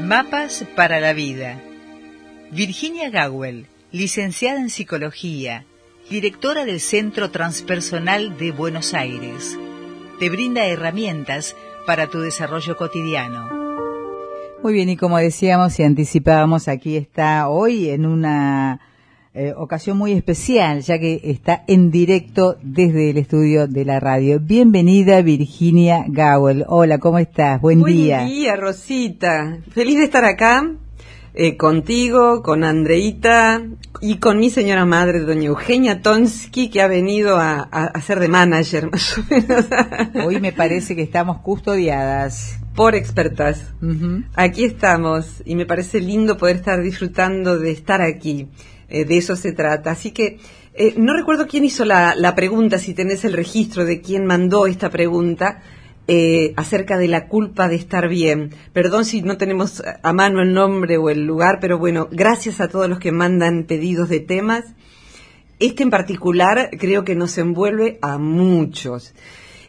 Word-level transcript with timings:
Mapas 0.00 0.64
para 0.74 1.00
la 1.00 1.12
vida. 1.12 1.60
Virginia 2.50 3.10
Gawel, 3.10 3.66
licenciada 3.92 4.60
en 4.60 4.68
psicología, 4.68 5.64
directora 6.10 6.64
del 6.64 6.80
Centro 6.80 7.30
Transpersonal 7.30 8.36
de 8.36 8.50
Buenos 8.50 8.92
Aires, 8.92 9.56
te 10.18 10.30
brinda 10.30 10.66
herramientas 10.66 11.56
para 11.86 12.08
tu 12.08 12.18
desarrollo 12.20 12.76
cotidiano. 12.76 13.48
Muy 14.62 14.72
bien, 14.72 14.88
y 14.88 14.96
como 14.96 15.16
decíamos 15.18 15.78
y 15.78 15.84
anticipábamos, 15.84 16.68
aquí 16.68 16.96
está 16.96 17.48
hoy 17.48 17.90
en 17.90 18.04
una 18.04 18.80
eh, 19.36 19.52
ocasión 19.56 19.98
muy 19.98 20.12
especial, 20.12 20.82
ya 20.82 20.96
que 21.00 21.20
está 21.24 21.64
en 21.66 21.90
directo 21.90 22.56
desde 22.62 23.10
el 23.10 23.16
estudio 23.16 23.66
de 23.66 23.84
la 23.84 23.98
radio. 23.98 24.38
Bienvenida 24.38 25.22
Virginia 25.22 26.04
Gowell. 26.06 26.64
Hola, 26.68 26.98
¿cómo 26.98 27.18
estás? 27.18 27.60
Buen, 27.60 27.82
día. 27.82 28.18
Buen 28.18 28.28
día, 28.28 28.54
Rosita. 28.54 29.58
Feliz 29.72 29.98
de 29.98 30.04
estar 30.04 30.24
acá 30.24 30.76
eh, 31.34 31.56
contigo, 31.56 32.44
con 32.44 32.62
Andreita 32.62 33.60
y 34.00 34.18
con 34.18 34.38
mi 34.38 34.50
señora 34.50 34.84
madre, 34.84 35.18
doña 35.18 35.46
Eugenia 35.46 36.00
Tonsky, 36.00 36.70
que 36.70 36.80
ha 36.80 36.86
venido 36.86 37.36
a, 37.36 37.62
a, 37.62 38.00
ser 38.02 38.20
de 38.20 38.28
manager, 38.28 38.88
más 38.92 39.18
o 39.18 39.24
menos. 39.28 39.66
Hoy 40.24 40.40
me 40.40 40.52
parece 40.52 40.94
que 40.94 41.02
estamos 41.02 41.38
custodiadas. 41.38 42.60
Por 42.76 42.94
expertas. 42.94 43.72
Aquí 44.34 44.64
estamos 44.64 45.42
y 45.44 45.54
me 45.54 45.66
parece 45.66 46.00
lindo 46.00 46.36
poder 46.36 46.56
estar 46.56 46.82
disfrutando 46.82 47.58
de 47.58 47.72
estar 47.72 48.00
aquí. 48.00 48.48
Eh, 48.88 49.04
de 49.04 49.16
eso 49.16 49.36
se 49.36 49.52
trata. 49.52 49.90
Así 49.90 50.10
que 50.10 50.38
eh, 50.74 50.94
no 50.96 51.14
recuerdo 51.14 51.46
quién 51.46 51.64
hizo 51.64 51.84
la, 51.84 52.34
pregunta, 52.34 52.78
si 52.78 52.94
tenés 52.94 53.24
el 53.24 53.32
registro 53.32 53.84
de 53.84 54.00
quién 54.00 54.26
mandó 54.26 54.66
esta 54.66 54.90
pregunta. 54.90 55.62
Eh, 56.06 56.52
acerca 56.58 56.98
de 56.98 57.08
la 57.08 57.28
culpa 57.28 57.66
de 57.66 57.76
estar 57.76 58.08
bien. 58.08 58.50
Perdón 58.74 59.06
si 59.06 59.22
no 59.22 59.38
tenemos 59.38 59.82
a 60.02 60.12
mano 60.12 60.42
el 60.42 60.52
nombre 60.52 60.98
o 60.98 61.08
el 61.08 61.24
lugar, 61.24 61.60
pero 61.62 61.78
bueno, 61.78 62.08
gracias 62.12 62.60
a 62.60 62.68
todos 62.68 62.90
los 62.90 62.98
que 62.98 63.10
mandan 63.10 63.64
pedidos 63.64 64.10
de 64.10 64.20
temas. 64.20 64.66
Este 65.60 65.82
en 65.82 65.88
particular 65.88 66.68
creo 66.78 67.04
que 67.04 67.14
nos 67.14 67.38
envuelve 67.38 67.98
a 68.02 68.18
muchos. 68.18 69.14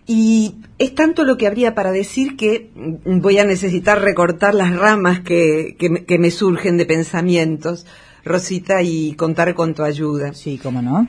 Y 0.07 0.55
es 0.77 0.93
tanto 0.93 1.23
lo 1.23 1.37
que 1.37 1.47
habría 1.47 1.73
para 1.73 1.93
decir 1.93 2.35
que 2.35 2.69
voy 3.05 3.37
a 3.37 3.45
necesitar 3.45 4.01
recortar 4.01 4.53
las 4.53 4.75
ramas 4.75 5.21
que, 5.21 5.77
que 5.77 6.19
me 6.19 6.31
surgen 6.31 6.75
de 6.75 6.85
pensamientos 6.85 7.85
Rosita, 8.25 8.81
y 8.81 9.13
contar 9.13 9.53
con 9.53 9.73
tu 9.73 9.83
ayuda. 9.83 10.33
Sí, 10.33 10.59
cómo 10.61 10.81
no. 10.81 11.07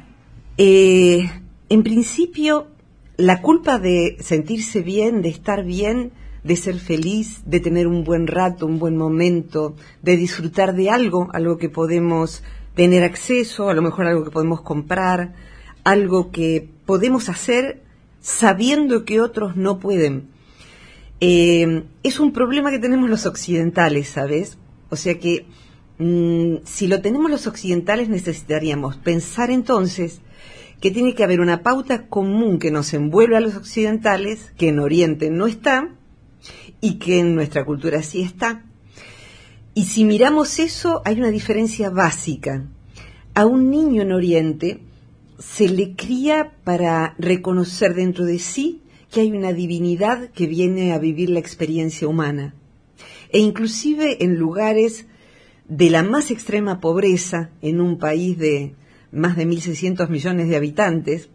Eh, 0.59 1.29
en 1.69 1.83
principio, 1.83 2.69
la 3.17 3.41
culpa 3.41 3.79
de 3.79 4.19
sentirse 4.21 4.83
bien, 4.83 5.23
de 5.23 5.31
estar 5.31 5.65
bien, 5.65 6.13
de 6.45 6.57
ser 6.57 6.79
feliz, 6.79 7.41
de 7.45 7.59
tener 7.61 7.87
un 7.87 8.05
buen 8.05 8.27
rato, 8.27 8.67
un 8.67 8.79
buen 8.79 8.97
momento, 8.97 9.75
de 10.03 10.17
disfrutar 10.17 10.75
de 10.77 10.91
algo, 10.91 11.29
algo 11.33 11.57
que 11.57 11.69
podemos 11.69 12.43
tener 12.75 13.03
acceso, 13.03 13.71
a 13.71 13.75
lo 13.75 13.83
mejor 13.83 14.07
algo 14.07 14.23
que 14.23 14.31
podemos 14.31 14.61
comprar, 14.61 15.35
algo 15.83 16.31
que 16.31 16.69
podemos 16.85 17.29
hacer 17.29 17.83
sabiendo 18.21 19.05
que 19.05 19.21
otros 19.21 19.57
no 19.57 19.79
pueden. 19.79 20.29
Eh, 21.21 21.85
es 22.03 22.21
un 22.21 22.33
problema 22.33 22.71
que 22.71 22.79
tenemos 22.79 23.09
los 23.09 23.25
occidentales, 23.25 24.09
¿sabes? 24.09 24.59
O 24.91 24.97
sea 24.97 25.19
que 25.19 25.47
Mm, 25.99 26.57
si 26.65 26.89
lo 26.89 27.01
tenemos 27.01 27.31
los 27.31 27.47
occidentales 27.47 28.11
necesitaríamos 28.11 28.97
pensar 28.99 29.51
entonces 29.51 30.21
que 30.81 30.91
tiene 30.91 31.15
que 31.15 31.25
haber 31.25 31.41
una 31.41 31.63
pauta 31.63 32.07
común 32.07 32.59
que 32.59 32.71
nos 32.71 32.93
envuelve 32.93 33.37
a 33.37 33.41
los 33.41 33.57
occidentales, 33.57 34.53
que 34.59 34.69
en 34.69 34.79
Oriente 34.79 35.31
no 35.31 35.47
está 35.47 35.89
y 36.83 36.95
que 36.95 37.21
en 37.21 37.35
nuestra 37.35 37.65
cultura 37.65 38.03
sí 38.03 38.21
está. 38.21 38.63
Y 39.73 39.85
si 39.85 40.05
miramos 40.05 40.59
eso, 40.59 41.01
hay 41.05 41.19
una 41.19 41.31
diferencia 41.31 41.89
básica. 41.89 42.65
A 43.35 43.47
un 43.47 43.71
niño 43.71 44.03
en 44.03 44.13
Oriente 44.13 44.81
se 45.39 45.69
le 45.69 45.95
cría 45.95 46.53
para 46.65 47.15
reconocer 47.19 47.95
dentro 47.95 48.25
de 48.25 48.39
sí 48.39 48.83
que 49.11 49.21
hay 49.21 49.33
una 49.33 49.53
divinidad 49.53 50.31
que 50.31 50.47
viene 50.47 50.93
a 50.93 50.99
vivir 50.99 51.31
la 51.31 51.39
experiencia 51.39 52.09
humana. 52.09 52.55
E 53.31 53.39
inclusive 53.39 54.23
en 54.25 54.37
lugares 54.37 55.07
de 55.69 55.91
la 55.91 56.03
más 56.03 56.31
extrema 56.31 56.81
pobreza 56.81 57.51
en 57.61 57.81
un 57.81 57.99
país 57.99 58.39
de 58.39 58.75
más 59.13 59.37
de 59.37 59.47
1.600 59.47 60.09
millones 60.09 60.49
de 60.49 60.57
habitantes, 60.57 61.29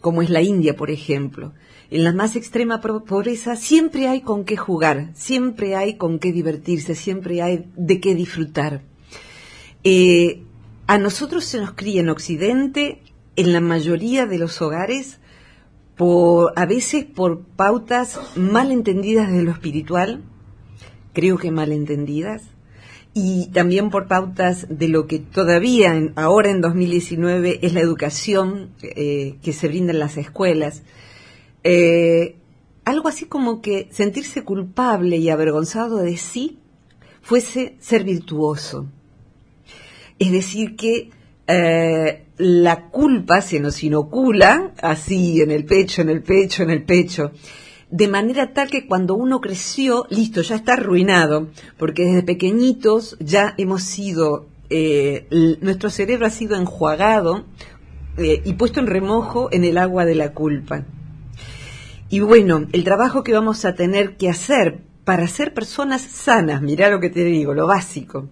como 0.00 0.22
es 0.22 0.30
la 0.30 0.42
India, 0.42 0.76
por 0.76 0.90
ejemplo. 0.90 1.52
En 1.90 2.04
la 2.04 2.12
más 2.12 2.36
extrema 2.36 2.80
pobreza 2.80 3.56
siempre 3.56 4.08
hay 4.08 4.20
con 4.20 4.44
qué 4.44 4.56
jugar, 4.56 5.10
siempre 5.14 5.74
hay 5.74 5.96
con 5.96 6.18
qué 6.18 6.32
divertirse, 6.32 6.94
siempre 6.94 7.42
hay 7.42 7.66
de 7.76 8.00
qué 8.00 8.14
disfrutar. 8.14 8.82
Eh, 9.84 10.42
a 10.86 10.98
nosotros 10.98 11.44
se 11.44 11.58
nos 11.58 11.72
cría 11.72 12.00
en 12.00 12.10
Occidente, 12.10 13.02
en 13.36 13.52
la 13.52 13.60
mayoría 13.60 14.26
de 14.26 14.38
los 14.38 14.60
hogares, 14.60 15.18
por, 15.96 16.52
a 16.56 16.66
veces 16.66 17.04
por 17.04 17.42
pautas 17.42 18.20
mal 18.36 18.70
entendidas 18.70 19.32
de 19.32 19.42
lo 19.42 19.50
espiritual, 19.50 20.22
creo 21.12 21.38
que 21.38 21.50
mal 21.50 21.72
entendidas, 21.72 22.42
y 23.14 23.46
también 23.52 23.90
por 23.90 24.06
pautas 24.06 24.66
de 24.68 24.88
lo 24.88 25.06
que 25.06 25.18
todavía 25.18 25.92
ahora 26.16 26.50
en 26.50 26.60
2019 26.60 27.60
es 27.62 27.74
la 27.74 27.80
educación 27.80 28.70
eh, 28.82 29.36
que 29.42 29.52
se 29.52 29.68
brinda 29.68 29.92
en 29.92 29.98
las 29.98 30.16
escuelas. 30.16 30.82
Eh, 31.64 32.36
algo 32.84 33.08
así 33.08 33.26
como 33.26 33.60
que 33.60 33.88
sentirse 33.90 34.44
culpable 34.44 35.16
y 35.16 35.30
avergonzado 35.30 35.98
de 35.98 36.16
sí 36.16 36.58
fuese 37.20 37.76
ser 37.80 38.04
virtuoso. 38.04 38.86
Es 40.18 40.32
decir, 40.32 40.76
que 40.76 41.10
eh, 41.46 42.24
la 42.36 42.88
culpa 42.88 43.42
se 43.42 43.60
nos 43.60 43.82
inocula 43.82 44.72
así 44.80 45.40
en 45.40 45.50
el 45.50 45.64
pecho, 45.64 46.02
en 46.02 46.10
el 46.10 46.22
pecho, 46.22 46.62
en 46.62 46.70
el 46.70 46.84
pecho 46.84 47.32
de 47.90 48.08
manera 48.08 48.52
tal 48.52 48.70
que 48.70 48.86
cuando 48.86 49.14
uno 49.14 49.40
creció, 49.40 50.06
listo, 50.10 50.42
ya 50.42 50.56
está 50.56 50.74
arruinado, 50.74 51.48
porque 51.78 52.04
desde 52.04 52.22
pequeñitos 52.22 53.16
ya 53.20 53.54
hemos 53.56 53.82
sido, 53.82 54.46
eh, 54.70 55.26
nuestro 55.60 55.88
cerebro 55.90 56.26
ha 56.26 56.30
sido 56.30 56.56
enjuagado 56.56 57.44
eh, 58.18 58.42
y 58.44 58.54
puesto 58.54 58.80
en 58.80 58.88
remojo 58.88 59.48
en 59.52 59.64
el 59.64 59.78
agua 59.78 60.04
de 60.04 60.14
la 60.14 60.32
culpa. 60.32 60.84
Y 62.10 62.20
bueno, 62.20 62.66
el 62.72 62.84
trabajo 62.84 63.22
que 63.22 63.32
vamos 63.32 63.64
a 63.64 63.74
tener 63.74 64.16
que 64.16 64.28
hacer 64.28 64.80
para 65.04 65.26
ser 65.26 65.54
personas 65.54 66.02
sanas, 66.02 66.60
mira 66.60 66.90
lo 66.90 67.00
que 67.00 67.08
te 67.08 67.24
digo, 67.24 67.54
lo 67.54 67.66
básico, 67.66 68.28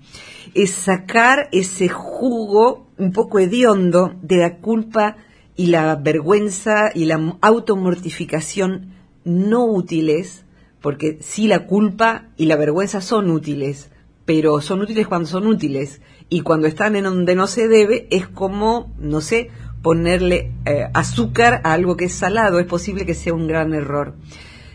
es 0.55 0.73
sacar 0.73 1.49
ese 1.53 1.88
jugo 1.88 2.88
un 2.99 3.12
poco 3.12 3.38
hediondo 3.38 4.15
de 4.21 4.37
la 4.37 4.59
culpa 4.59 5.17
y 5.56 5.69
la 5.69 5.97
vergüenza 5.97 6.91
y 6.94 7.06
la 7.06 7.38
automortificación 7.41 8.96
no 9.26 9.64
útiles, 9.64 10.44
porque 10.81 11.19
sí 11.20 11.48
la 11.48 11.66
culpa 11.66 12.28
y 12.37 12.47
la 12.47 12.56
vergüenza 12.56 13.00
son 13.00 13.28
útiles, 13.31 13.91
pero 14.25 14.60
son 14.60 14.81
útiles 14.81 15.09
cuando 15.09 15.26
son 15.28 15.48
útiles, 15.48 16.00
y 16.28 16.41
cuando 16.41 16.69
están 16.69 16.94
en 16.94 17.04
donde 17.04 17.34
no 17.34 17.48
se 17.48 17.66
debe 17.69 18.06
es 18.10 18.28
como, 18.28 18.94
no 18.98 19.20
sé, 19.20 19.50
ponerle 19.82 20.53
eh, 20.64 20.88
azúcar 20.94 21.60
a 21.64 21.72
algo 21.72 21.97
que 21.97 22.06
es 22.06 22.14
salado, 22.14 22.60
es 22.60 22.66
posible 22.66 23.04
que 23.04 23.14
sea 23.14 23.34
un 23.34 23.48
gran 23.48 23.75
error. 23.75 24.14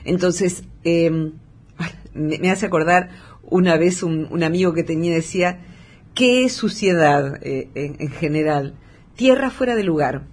Entonces, 0.03 0.63
em, 0.83 1.33
me, 2.13 2.51
hace 2.51 2.65
acordar 2.65 3.09
una 3.43 3.77
vez 3.77 4.03
un, 4.03 4.43
amigo 4.43 4.73
que 4.73 4.83
tenía 4.83 5.13
decía, 5.13 5.61
¿qué 6.13 6.43
es 6.43 6.51
suciedad 6.53 7.39
eh, 7.41 7.69
en 7.73 8.09
general? 8.09 8.75
Tierra 9.15 9.49
fuera 9.49 9.75
de 9.75 9.83
lugar 9.83 10.23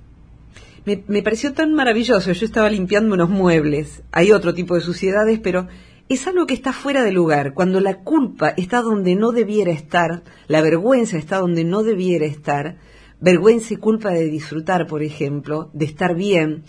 me, 0.97 1.22
pareció 1.22 1.53
tan 1.53 1.75
maravilloso. 1.75 2.32
Yo 2.32 2.47
estaba 2.47 2.71
limpiando 2.71 3.15
unos 3.15 3.28
muebles. 3.28 4.03
Hay 4.12 4.32
otro 4.32 4.54
tipo 4.54 4.75
de 4.75 4.81
suciedades, 4.81 5.38
pero 5.38 5.68
es 6.09 6.27
algo 6.27 6.47
que 6.47 6.54
está 6.54 6.72
fuera 6.72 7.04
de 7.04 7.12
lugar. 7.12 7.53
Cuando 7.53 7.80
la 7.80 7.98
culpa 8.03 8.51
está 8.57 8.80
donde 8.80 9.15
no 9.15 9.33
debiera 9.33 9.72
estar, 9.72 10.22
la 10.47 10.62
vergüenza 10.62 11.18
está 11.18 11.39
donde 11.39 11.65
no 11.65 11.83
debiera 11.83 12.24
estar, 12.24 12.78
vergüenza 13.21 13.74
y 13.74 13.77
culpa 13.77 14.10
de 14.10 14.27
disfrutar, 14.27 14.86
por 14.86 15.03
ejemplo, 15.03 15.71
de 15.74 15.84
estar 15.84 16.15
bien, 16.15 16.65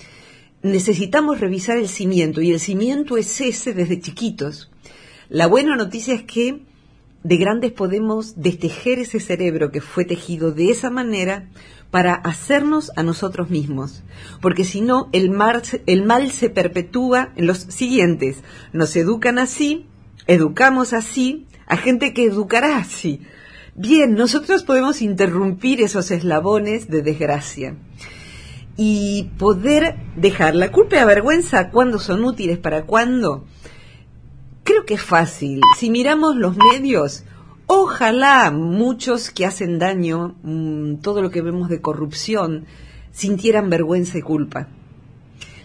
necesitamos 0.62 1.40
revisar 1.40 1.78
el 1.78 1.88
cimiento 1.88 2.42
y 2.42 2.52
el 2.52 2.60
cimiento 2.60 3.16
es 3.16 3.40
ese 3.40 3.74
desde 3.74 4.02
chiquitos. 4.02 4.70
La 5.30 5.48
buena 5.48 5.76
noticia 5.78 6.14
es 6.14 6.24
que 6.24 6.64
de 7.24 7.38
grandes 7.38 7.72
podemos 7.72 8.42
destejer 8.42 9.00
ese 9.00 9.20
cerebro 9.20 9.72
que 9.72 9.82
fue 9.82 10.06
tejido 10.06 10.52
de 10.52 10.72
esa 10.72 10.90
manera 10.90 11.50
para 11.92 12.14
hacernos 12.14 12.92
a 12.96 13.04
nosotros 13.04 13.50
mismos, 13.50 14.04
porque 14.42 14.64
si 14.64 14.82
no, 14.82 15.10
el, 15.12 15.36
el 15.86 16.04
mal 16.04 16.32
se 16.32 16.50
perpetúa 16.50 17.32
en 17.36 17.48
los 17.48 17.58
siguientes. 17.58 18.44
Nos 18.74 18.96
educan 18.96 19.40
así, 19.40 19.88
educamos 20.28 20.94
así, 20.94 21.48
a 21.66 21.78
gente 21.78 22.14
que 22.14 22.26
educará 22.26 22.78
así. 22.78 23.22
Bien, 23.76 24.14
nosotros 24.14 24.64
podemos 24.64 25.02
interrumpir 25.02 25.82
esos 25.82 26.12
eslabones 26.12 26.90
de 26.90 27.02
desgracia 27.02 27.76
y 28.78 29.30
poder 29.38 29.96
dejar 30.16 30.56
la 30.56 30.72
culpa 30.72 30.96
y 30.96 31.00
la 31.00 31.06
vergüenza 31.06 31.70
cuando 31.70 32.00
son 32.00 32.24
útiles, 32.24 32.58
para 32.58 32.86
cuándo 32.86 33.46
Creo 34.70 34.86
que 34.86 34.94
es 34.94 35.02
fácil. 35.02 35.62
Si 35.80 35.90
miramos 35.90 36.36
los 36.36 36.56
medios, 36.56 37.24
ojalá 37.72 38.50
muchos 38.50 39.30
que 39.30 39.46
hacen 39.46 39.78
daño, 39.78 40.36
mm, 40.42 40.96
todo 41.02 41.22
lo 41.22 41.30
que 41.30 41.44
vemos 41.44 41.70
de 41.70 41.82
corrupción, 41.82 42.66
sintieran 43.12 43.70
vergüenza 43.70 44.18
y 44.18 44.24
culpa. 44.24 44.70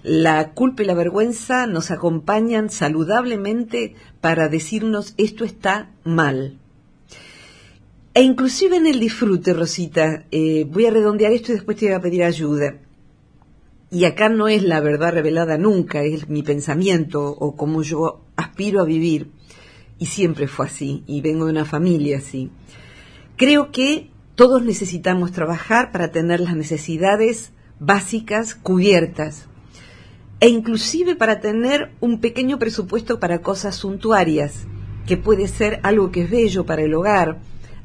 La 0.02 0.52
culpa 0.52 0.82
y 0.82 0.86
la 0.86 0.92
vergüenza 0.92 1.66
nos 1.66 1.90
acompañan 1.90 2.68
saludablemente 2.68 3.94
para 4.20 4.50
decirnos 4.50 5.14
esto 5.16 5.46
está 5.46 5.92
mal. 6.04 6.58
E 8.12 8.20
inclusive 8.20 8.76
en 8.76 8.86
el 8.86 9.00
disfrute, 9.00 9.54
Rosita, 9.54 10.26
eh, 10.30 10.66
voy 10.70 10.84
a 10.84 10.90
redondear 10.90 11.32
esto 11.32 11.52
y 11.52 11.54
después 11.54 11.78
te 11.78 11.86
voy 11.86 11.94
a 11.94 12.02
pedir 12.02 12.22
ayuda. 12.22 12.76
Y 13.90 14.04
acá 14.04 14.28
no 14.28 14.46
es 14.48 14.62
la 14.62 14.80
verdad 14.80 15.14
revelada 15.14 15.56
nunca, 15.56 16.02
es 16.02 16.28
mi 16.28 16.42
pensamiento 16.42 17.24
o 17.24 17.56
como 17.56 17.82
yo 17.82 18.26
aspiro 18.36 18.82
a 18.82 18.84
vivir. 18.84 19.30
Y 19.98 20.06
siempre 20.06 20.48
fue 20.48 20.66
así, 20.66 21.02
y 21.06 21.20
vengo 21.20 21.46
de 21.46 21.52
una 21.52 21.64
familia 21.64 22.18
así. 22.18 22.50
Creo 23.36 23.70
que 23.70 24.10
todos 24.34 24.62
necesitamos 24.62 25.32
trabajar 25.32 25.92
para 25.92 26.10
tener 26.10 26.40
las 26.40 26.56
necesidades 26.56 27.52
básicas 27.78 28.54
cubiertas 28.54 29.48
e 30.40 30.48
inclusive 30.48 31.14
para 31.14 31.40
tener 31.40 31.92
un 32.00 32.20
pequeño 32.20 32.58
presupuesto 32.58 33.18
para 33.18 33.40
cosas 33.40 33.76
suntuarias, 33.76 34.66
que 35.06 35.16
puede 35.16 35.48
ser 35.48 35.80
algo 35.82 36.10
que 36.10 36.22
es 36.22 36.30
bello 36.30 36.66
para 36.66 36.82
el 36.82 36.94
hogar, 36.94 37.38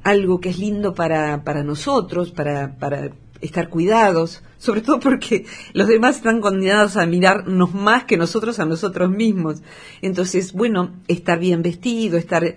algo 0.04 0.40
que 0.40 0.50
es 0.50 0.60
lindo 0.60 0.94
para, 0.94 1.44
para 1.44 1.64
nosotros, 1.64 2.32
para, 2.32 2.78
para 2.78 3.12
estar 3.42 3.70
cuidados, 3.70 4.44
sobre 4.58 4.82
todo 4.82 5.00
porque 5.00 5.46
los 5.74 5.88
demás 5.88 6.18
están 6.18 6.42
condenados 6.42 6.98
a 6.98 7.06
mirarnos 7.06 7.74
más 7.74 8.04
que 8.04 8.18
nosotros 8.18 8.60
a 8.60 8.66
nosotros 8.66 9.10
mismos. 9.10 9.62
Entonces, 10.02 10.54
bueno, 10.54 10.96
estar 11.08 11.40
bien 11.40 11.62
vestido, 11.62 12.18
estar... 12.18 12.56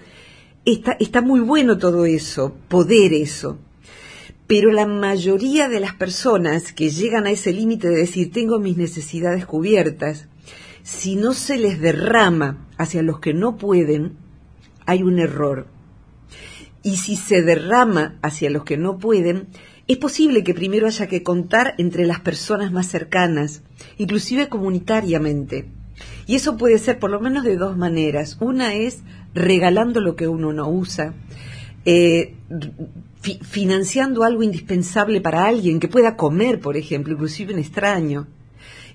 Está, 0.64 0.96
está 1.00 1.22
muy 1.22 1.40
bueno 1.40 1.76
todo 1.76 2.04
eso, 2.06 2.54
poder 2.68 3.12
eso. 3.12 3.58
Pero 4.46 4.70
la 4.70 4.86
mayoría 4.86 5.68
de 5.68 5.80
las 5.80 5.94
personas 5.94 6.72
que 6.72 6.90
llegan 6.90 7.26
a 7.26 7.30
ese 7.30 7.52
límite 7.52 7.88
de 7.88 7.96
decir 7.96 8.30
tengo 8.30 8.60
mis 8.60 8.76
necesidades 8.76 9.44
cubiertas, 9.44 10.28
si 10.82 11.16
no 11.16 11.32
se 11.32 11.56
les 11.58 11.80
derrama 11.80 12.68
hacia 12.76 13.02
los 13.02 13.20
que 13.20 13.34
no 13.34 13.56
pueden, 13.56 14.16
hay 14.86 15.02
un 15.02 15.18
error. 15.18 15.66
Y 16.82 16.96
si 16.96 17.16
se 17.16 17.42
derrama 17.42 18.18
hacia 18.22 18.50
los 18.50 18.64
que 18.64 18.76
no 18.76 18.98
pueden, 18.98 19.48
es 19.88 19.96
posible 19.96 20.44
que 20.44 20.54
primero 20.54 20.86
haya 20.86 21.08
que 21.08 21.22
contar 21.22 21.74
entre 21.78 22.06
las 22.06 22.20
personas 22.20 22.72
más 22.72 22.86
cercanas, 22.86 23.62
inclusive 23.98 24.48
comunitariamente. 24.48 25.66
Y 26.26 26.36
eso 26.36 26.56
puede 26.56 26.78
ser 26.78 26.98
por 26.98 27.10
lo 27.10 27.20
menos 27.20 27.44
de 27.44 27.56
dos 27.56 27.76
maneras. 27.76 28.36
Una 28.40 28.74
es 28.74 29.02
regalando 29.34 30.00
lo 30.00 30.14
que 30.14 30.28
uno 30.28 30.52
no 30.52 30.68
usa, 30.68 31.14
eh, 31.84 32.34
financiando 33.42 34.24
algo 34.24 34.42
indispensable 34.42 35.20
para 35.20 35.46
alguien 35.46 35.80
que 35.80 35.88
pueda 35.88 36.16
comer, 36.16 36.60
por 36.60 36.76
ejemplo, 36.76 37.14
inclusive 37.14 37.52
un 37.52 37.60
extraño. 37.60 38.28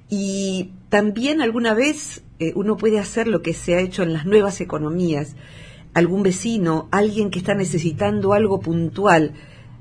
Y 0.10 0.72
también 0.90 1.42
alguna 1.42 1.74
vez 1.74 2.24
eh, 2.40 2.54
uno 2.56 2.78
puede 2.78 3.00
hacer 3.00 3.28
lo 3.28 3.42
que 3.42 3.54
se 3.54 3.76
ha 3.76 3.82
hecho 3.82 4.04
en 4.04 4.14
las 4.14 4.26
nuevas 4.26 4.62
economías. 4.62 5.36
Algún 5.94 6.24
vecino, 6.24 6.88
alguien 6.92 7.30
que 7.30 7.40
está 7.40 7.56
necesitando 7.56 8.34
algo 8.34 8.60
puntual, 8.60 9.34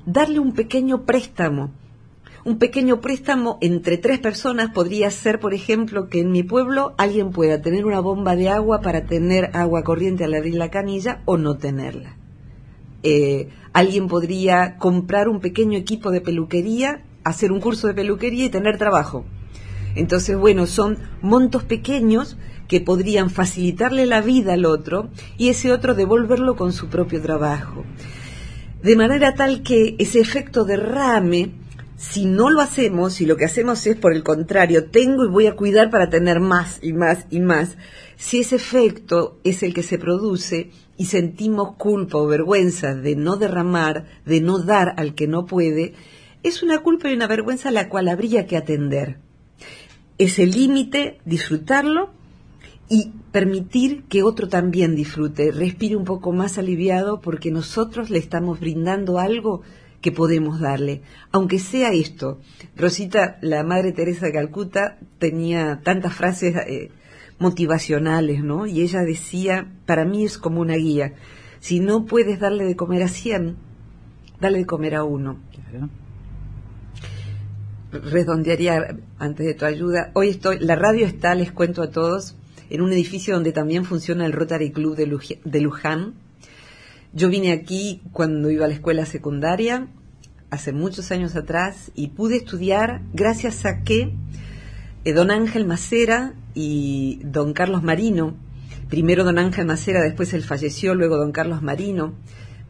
darle 0.07 0.39
un 0.39 0.53
pequeño 0.53 1.05
préstamo. 1.05 1.73
Un 2.45 2.59
pequeño 2.59 3.01
préstamo 3.01 3.59
entre 3.61 3.99
tres 3.99 4.21
personas 4.21 4.71
podría 4.71 5.11
ser, 5.11 5.41
por 5.41 5.53
ejemplo, 5.53 6.09
que 6.09 6.21
en 6.21 6.31
mi 6.31 6.45
pueblo 6.45 6.95
alguien 6.97 7.33
pueda 7.33 7.61
tener 7.61 7.85
una 7.85 7.99
bomba 7.99 8.37
de 8.37 8.49
agua 8.49 8.81
para 8.81 9.05
tener 9.05 9.51
agua 9.53 9.83
corriente 9.83 10.23
al 10.23 10.35
abrir 10.35 10.55
la 10.55 10.71
canilla 10.71 11.23
o 11.25 11.37
no 11.37 11.57
tenerla. 11.57 12.17
Eh, 13.03 13.49
alguien 13.73 14.07
podría 14.07 14.79
comprar 14.79 15.29
un 15.29 15.41
pequeño 15.41 15.77
equipo 15.77 16.13
de 16.13 16.21
peluquería, 16.21 17.03
hacer 17.25 17.51
un 17.51 17.61
curso 17.61 17.89
de 17.89 17.95
peluquería 17.95 18.45
y 18.45 18.51
tener 18.51 18.79
trabajo. 18.79 19.25
Entonces, 19.97 20.39
bueno, 20.39 20.67
son 20.67 20.99
montos 21.21 21.65
pequeños 21.65 22.37
que 22.69 22.81
podrían 22.81 23.29
facilitarle 23.29 24.07
la 24.07 24.21
vida 24.21 24.53
al 24.53 24.67
otro 24.67 25.09
y 25.37 25.49
ese 25.49 25.73
otro 25.73 25.95
devolverlo 25.95 26.55
con 26.55 26.73
su 26.73 26.89
propio 26.89 27.21
trabajo 27.21 27.85
de 28.87 28.95
manera 28.95 29.35
tal 29.35 29.65
que 29.65 29.97
ese 29.99 30.21
efecto 30.21 30.65
derrame, 30.65 31.51
si 31.97 32.25
no 32.25 32.51
lo 32.51 32.61
hacemos, 32.61 33.15
si 33.15 33.27
lo 33.27 33.37
que 33.37 33.45
hacemos 33.45 33.85
es 33.85 33.97
por 33.97 34.13
el 34.13 34.23
contrario, 34.23 34.91
tengo 34.91 35.25
y 35.25 35.29
voy 35.29 35.49
a 35.49 35.57
cuidar 35.57 35.91
para 35.91 36.09
tener 36.09 36.39
más 36.39 36.79
y 36.83 36.93
más 36.93 37.27
y 37.29 37.41
más, 37.41 37.79
si 38.15 38.39
ese 38.39 38.55
efecto 38.55 39.41
es 39.43 39.65
el 39.65 39.75
que 39.75 39.83
se 39.83 39.99
produce 39.99 40.71
y 40.97 41.07
sentimos 41.07 41.75
culpa 41.75 42.19
o 42.19 42.29
vergüenza 42.29 42.95
de 42.95 43.17
no 43.17 43.35
derramar, 43.35 44.07
de 44.25 44.41
no 44.41 44.61
dar 44.61 44.95
al 44.99 45.17
que 45.17 45.27
no 45.27 45.47
puede, 45.47 45.95
es 46.45 46.63
una 46.63 46.79
culpa 46.79 47.11
y 47.11 47.15
una 47.15 47.27
vergüenza 47.27 47.71
a 47.71 47.73
la 47.73 47.89
cual 47.89 48.07
habría 48.07 48.47
que 48.47 48.57
atender. 48.57 49.19
Ese 50.17 50.47
límite, 50.47 51.19
disfrutarlo 51.25 52.13
y 52.89 53.13
permitir 53.33 54.05
que 54.05 54.23
otro 54.23 54.49
también 54.49 54.95
disfrute, 54.95 55.51
respire 55.51 55.97
un 55.97 56.05
poco 56.05 56.33
más 56.33 56.59
aliviado 56.59 57.21
porque 57.21 57.51
nosotros 57.51 58.11
le 58.11 58.19
estamos 58.19 58.61
brindando 58.61 59.19
algo 59.19 59.63
que 60.01 60.13
podemos 60.13 60.61
darle, 60.61 61.03
aunque 61.33 61.59
sea 61.59 61.93
esto. 61.93 62.41
Rosita, 62.77 63.39
la 63.41 63.65
Madre 63.65 63.93
Teresa 63.93 64.27
de 64.27 64.33
Calcuta, 64.33 64.99
tenía 65.19 65.81
tantas 65.83 66.15
frases 66.15 66.55
eh, 66.57 66.91
motivacionales, 67.39 68.45
¿no? 68.45 68.67
Y 68.67 68.83
ella 68.83 69.01
decía, 69.01 69.73
para 69.85 70.05
mí 70.05 70.25
es 70.25 70.39
como 70.39 70.61
una 70.61 70.77
guía, 70.77 71.15
si 71.59 71.81
no 71.81 72.05
puedes 72.05 72.39
darle 72.39 72.65
de 72.65 72.77
comer 72.77 73.03
a 73.03 73.09
cien, 73.09 73.57
dale 74.41 74.59
de 74.59 74.67
comer 74.67 74.95
a 74.95 75.05
uno. 75.05 75.41
Redondearía 77.91 78.97
antes 79.19 79.47
de 79.47 79.55
tu 79.55 79.65
ayuda. 79.65 80.11
Hoy 80.15 80.29
estoy, 80.29 80.59
la 80.61 80.77
radio 80.77 81.07
está, 81.07 81.35
les 81.35 81.51
cuento 81.51 81.83
a 81.83 81.91
todos, 81.91 82.37
en 82.71 82.81
un 82.81 82.93
edificio 82.93 83.35
donde 83.35 83.53
también 83.53 83.85
funciona 83.85 84.27
el 84.27 84.33
Rotary 84.33 84.71
Club 84.71 84.97
de, 84.97 85.61
Luján. 85.61 86.15
Yo 87.13 87.29
vine 87.29 87.53
aquí 87.53 88.03
cuando 88.13 88.51
iba 88.51 88.65
a 88.65 88.69
la 88.69 88.75
escuela 88.75 89.07
secundaria, 89.07 89.89
hace 90.51 90.73
muchos 90.73 91.11
años 91.11 91.37
atrás, 91.37 91.91
y 91.95 92.09
pude 92.09 92.37
estudiar 92.37 93.03
gracias 93.13 93.65
a 93.65 93.83
que 93.83 94.13
eh, 95.05 95.13
don 95.13 95.31
Ángel 95.31 95.67
Macera 95.67 96.35
y 96.55 97.21
don 97.25 97.53
Carlos 97.53 97.83
Marino, 97.83 98.37
primero 98.89 99.25
don 99.25 99.39
Ángel 99.39 99.67
Macera, 99.67 100.03
después 100.03 100.33
él 100.35 100.43
falleció, 100.43 100.95
luego 100.95 101.17
don 101.17 101.33
Carlos 101.33 101.63
Marino, 101.63 102.15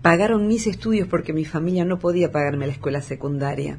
pagaron 0.03 0.47
mis 0.47 0.67
estudios 0.67 1.09
porque 1.09 1.33
mi 1.33 1.45
familia 1.45 1.85
no 1.85 1.99
podía 1.99 2.31
pagarme 2.31 2.67
la 2.67 2.73
escuela 2.73 3.03
secundaria. 3.03 3.79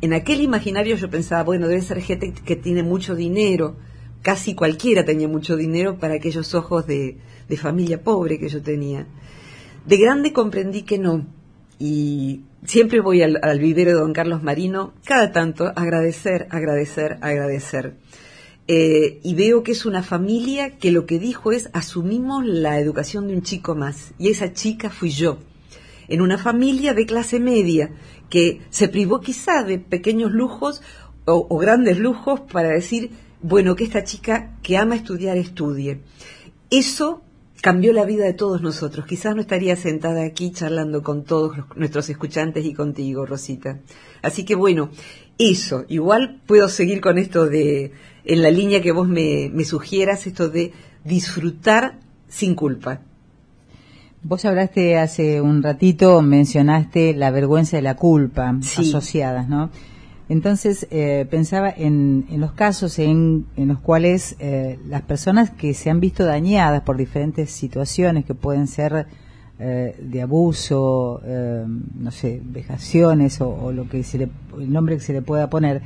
En 0.00 0.12
aquel 0.12 0.40
imaginario 0.40 0.96
yo 0.96 1.08
pensaba, 1.08 1.44
bueno, 1.44 1.68
debe 1.68 1.80
ser 1.80 2.00
gente 2.00 2.32
que 2.32 2.56
tiene 2.56 2.82
mucho 2.82 3.14
dinero, 3.14 3.76
casi 4.22 4.54
cualquiera 4.54 5.04
tenía 5.04 5.28
mucho 5.28 5.56
dinero 5.56 5.98
para 5.98 6.14
aquellos 6.14 6.54
ojos 6.54 6.86
de, 6.86 7.18
familia 7.56 8.02
pobre 8.02 8.38
que 8.38 8.48
yo 8.48 8.62
tenía. 8.62 9.06
De 9.84 9.98
grande 9.98 10.32
comprendí 10.32 10.82
que 10.82 10.98
no, 10.98 11.26
y 11.78 12.44
siempre 12.64 13.00
voy 13.00 13.20
al, 13.22 13.58
vivero 13.58 13.90
de 13.90 13.98
don 13.98 14.14
Carlos 14.14 14.42
Marino, 14.42 14.94
cada 15.04 15.32
tanto 15.32 15.70
agradecer, 15.76 16.46
agradecer, 16.50 17.18
agradecer. 17.20 17.94
Eh, 18.68 19.20
y 19.22 19.34
veo 19.34 19.62
que 19.62 19.72
es 19.72 19.84
una 19.84 20.02
familia 20.02 20.78
que 20.78 20.92
lo 20.92 21.04
que 21.04 21.18
dijo 21.18 21.52
es 21.52 21.68
asumimos 21.74 22.46
la 22.46 22.78
educación 22.78 23.28
de 23.28 23.34
un 23.34 23.42
chico 23.42 23.74
más, 23.74 24.12
y 24.18 24.30
esa 24.30 24.54
chica 24.54 24.88
fui 24.88 25.10
yo, 25.10 25.38
en 26.08 26.22
una 26.22 26.38
familia 26.38 26.94
de 26.94 27.04
clase 27.04 27.38
media 27.38 27.90
que 28.30 28.62
se 28.70 28.88
privó 28.88 29.20
quizá 29.20 29.62
de 29.62 29.78
pequeños 29.78 30.30
lujos 30.30 30.80
o 31.24 31.56
grandes 31.58 31.98
lujos 31.98 32.40
para 32.40 32.70
decir 32.70 33.10
bueno, 33.42 33.74
que 33.74 33.84
esta 33.84 34.04
chica 34.04 34.56
que 34.62 34.76
ama 34.76 34.94
estudiar 34.94 35.36
estudie. 35.36 36.00
Eso 36.70 37.22
cambió 37.60 37.92
la 37.92 38.04
vida 38.04 38.24
de 38.24 38.32
todos 38.32 38.62
nosotros. 38.62 39.06
Quizás 39.06 39.34
no 39.34 39.40
estaría 39.40 39.76
sentada 39.76 40.24
aquí 40.24 40.50
charlando 40.52 41.02
con 41.02 41.24
todos 41.24 41.56
nuestros 41.76 42.08
escuchantes 42.10 42.64
y 42.64 42.74
contigo, 42.74 43.26
Rosita. 43.26 43.78
Así 44.22 44.44
que 44.44 44.54
bueno, 44.54 44.90
eso. 45.38 45.84
Igual 45.88 46.40
puedo 46.46 46.68
seguir 46.68 47.00
con 47.00 47.18
esto 47.18 47.46
de, 47.46 47.92
en 48.24 48.42
la 48.42 48.50
línea 48.50 48.82
que 48.82 48.92
vos 48.92 49.08
me, 49.08 49.52
sugieras, 49.64 50.26
esto 50.26 50.48
de 50.48 50.72
disfrutar 51.04 51.98
sin 52.28 52.54
culpa. 52.54 53.00
Vos 54.24 54.44
hablaste 54.44 54.98
hace 54.98 55.40
un 55.40 55.62
ratito, 55.62 56.22
mencionaste 56.22 57.12
la 57.14 57.32
vergüenza 57.32 57.78
y 57.78 57.82
la 57.82 57.96
culpa 57.96 58.56
asociadas, 58.78 59.48
¿no? 59.48 59.70
Entonces 60.32 60.86
eh, 60.90 61.26
pensaba 61.30 61.68
en, 61.68 62.24
los 62.30 62.52
casos 62.52 62.98
en, 62.98 63.44
los 63.54 63.80
cuales 63.80 64.34
eh, 64.38 64.78
las 64.88 65.02
personas 65.02 65.50
que 65.50 65.74
se 65.74 65.90
han 65.90 66.00
visto 66.00 66.24
dañadas 66.24 66.80
por 66.84 66.96
diferentes 66.96 67.50
situaciones 67.50 68.24
que 68.24 68.32
pueden 68.34 68.66
ser 68.66 69.06
eh, 69.58 69.94
de 70.00 70.22
abuso, 70.22 71.20
no 71.24 72.10
sé, 72.10 72.40
vejaciones 72.42 73.42
o, 73.42 73.72
lo 73.72 73.86
que 73.90 74.02
se 74.04 74.16
le, 74.16 74.28
el 74.58 74.72
nombre 74.72 74.96
que 74.96 75.02
se 75.02 75.12
le 75.12 75.20
pueda 75.20 75.50
poner, 75.50 75.82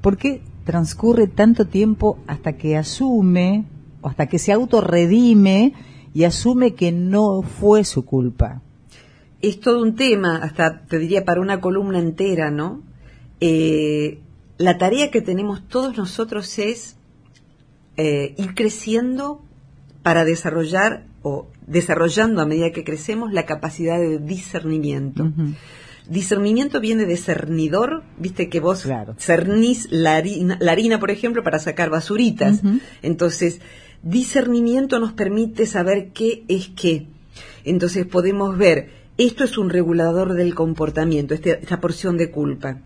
¿por 0.00 0.16
qué 0.16 0.42
transcurre 0.62 1.26
tanto 1.26 1.66
tiempo 1.66 2.20
hasta 2.28 2.52
que 2.52 2.76
asume 2.76 3.64
o 4.00 4.08
hasta 4.08 4.26
que 4.28 4.38
se 4.38 4.52
autorredime 4.52 5.72
y 6.14 6.22
asume 6.22 6.74
que 6.74 6.92
no 6.92 7.42
fue 7.42 7.82
su 7.82 8.04
culpa. 8.04 8.62
Es 9.42 9.58
todo 9.58 9.82
un 9.82 9.96
tema, 9.96 10.36
hasta 10.36 10.82
te 10.86 11.00
diría 11.00 11.24
para 11.24 11.40
una 11.40 11.60
columna 11.60 11.98
entera, 11.98 12.52
¿no? 12.52 12.86
Eh, 13.40 14.18
la 14.58 14.78
tarea 14.78 15.10
que 15.10 15.20
tenemos 15.20 15.66
todos 15.68 15.96
nosotros 15.96 16.58
es 16.58 16.96
eh, 17.96 18.34
ir 18.36 18.54
creciendo 18.54 19.42
para 20.02 20.24
desarrollar 20.24 21.04
o 21.22 21.48
desarrollando 21.66 22.40
a 22.40 22.46
medida 22.46 22.72
que 22.72 22.84
crecemos 22.84 23.32
la 23.32 23.44
capacidad 23.44 23.98
de 23.98 24.18
discernimiento. 24.18 25.32
Discernimiento 26.08 26.80
viene 26.80 27.04
de 27.04 27.16
cernidor, 27.16 28.02
viste 28.16 28.48
que 28.48 28.60
vos 28.60 28.86
cernís 29.18 29.88
la 29.90 30.16
harina, 30.16 31.00
por 31.00 31.10
ejemplo, 31.10 31.42
para 31.42 31.58
sacar 31.58 31.90
basuritas. 31.90 32.62
Entonces, 33.02 33.60
discernimiento 34.02 34.98
nos 34.98 35.12
permite 35.12 35.66
saber 35.66 36.10
qué 36.12 36.44
es 36.48 36.68
qué. 36.68 37.06
Entonces 37.64 38.06
podemos 38.06 38.56
ver, 38.56 38.90
esto 39.18 39.44
es 39.44 39.58
un 39.58 39.68
regulador 39.68 40.34
del 40.34 40.54
comportamiento, 40.54 41.34
este, 41.34 41.58
esta 41.60 41.80
porción 41.80 42.16
de 42.16 42.30
culpa, 42.30 42.80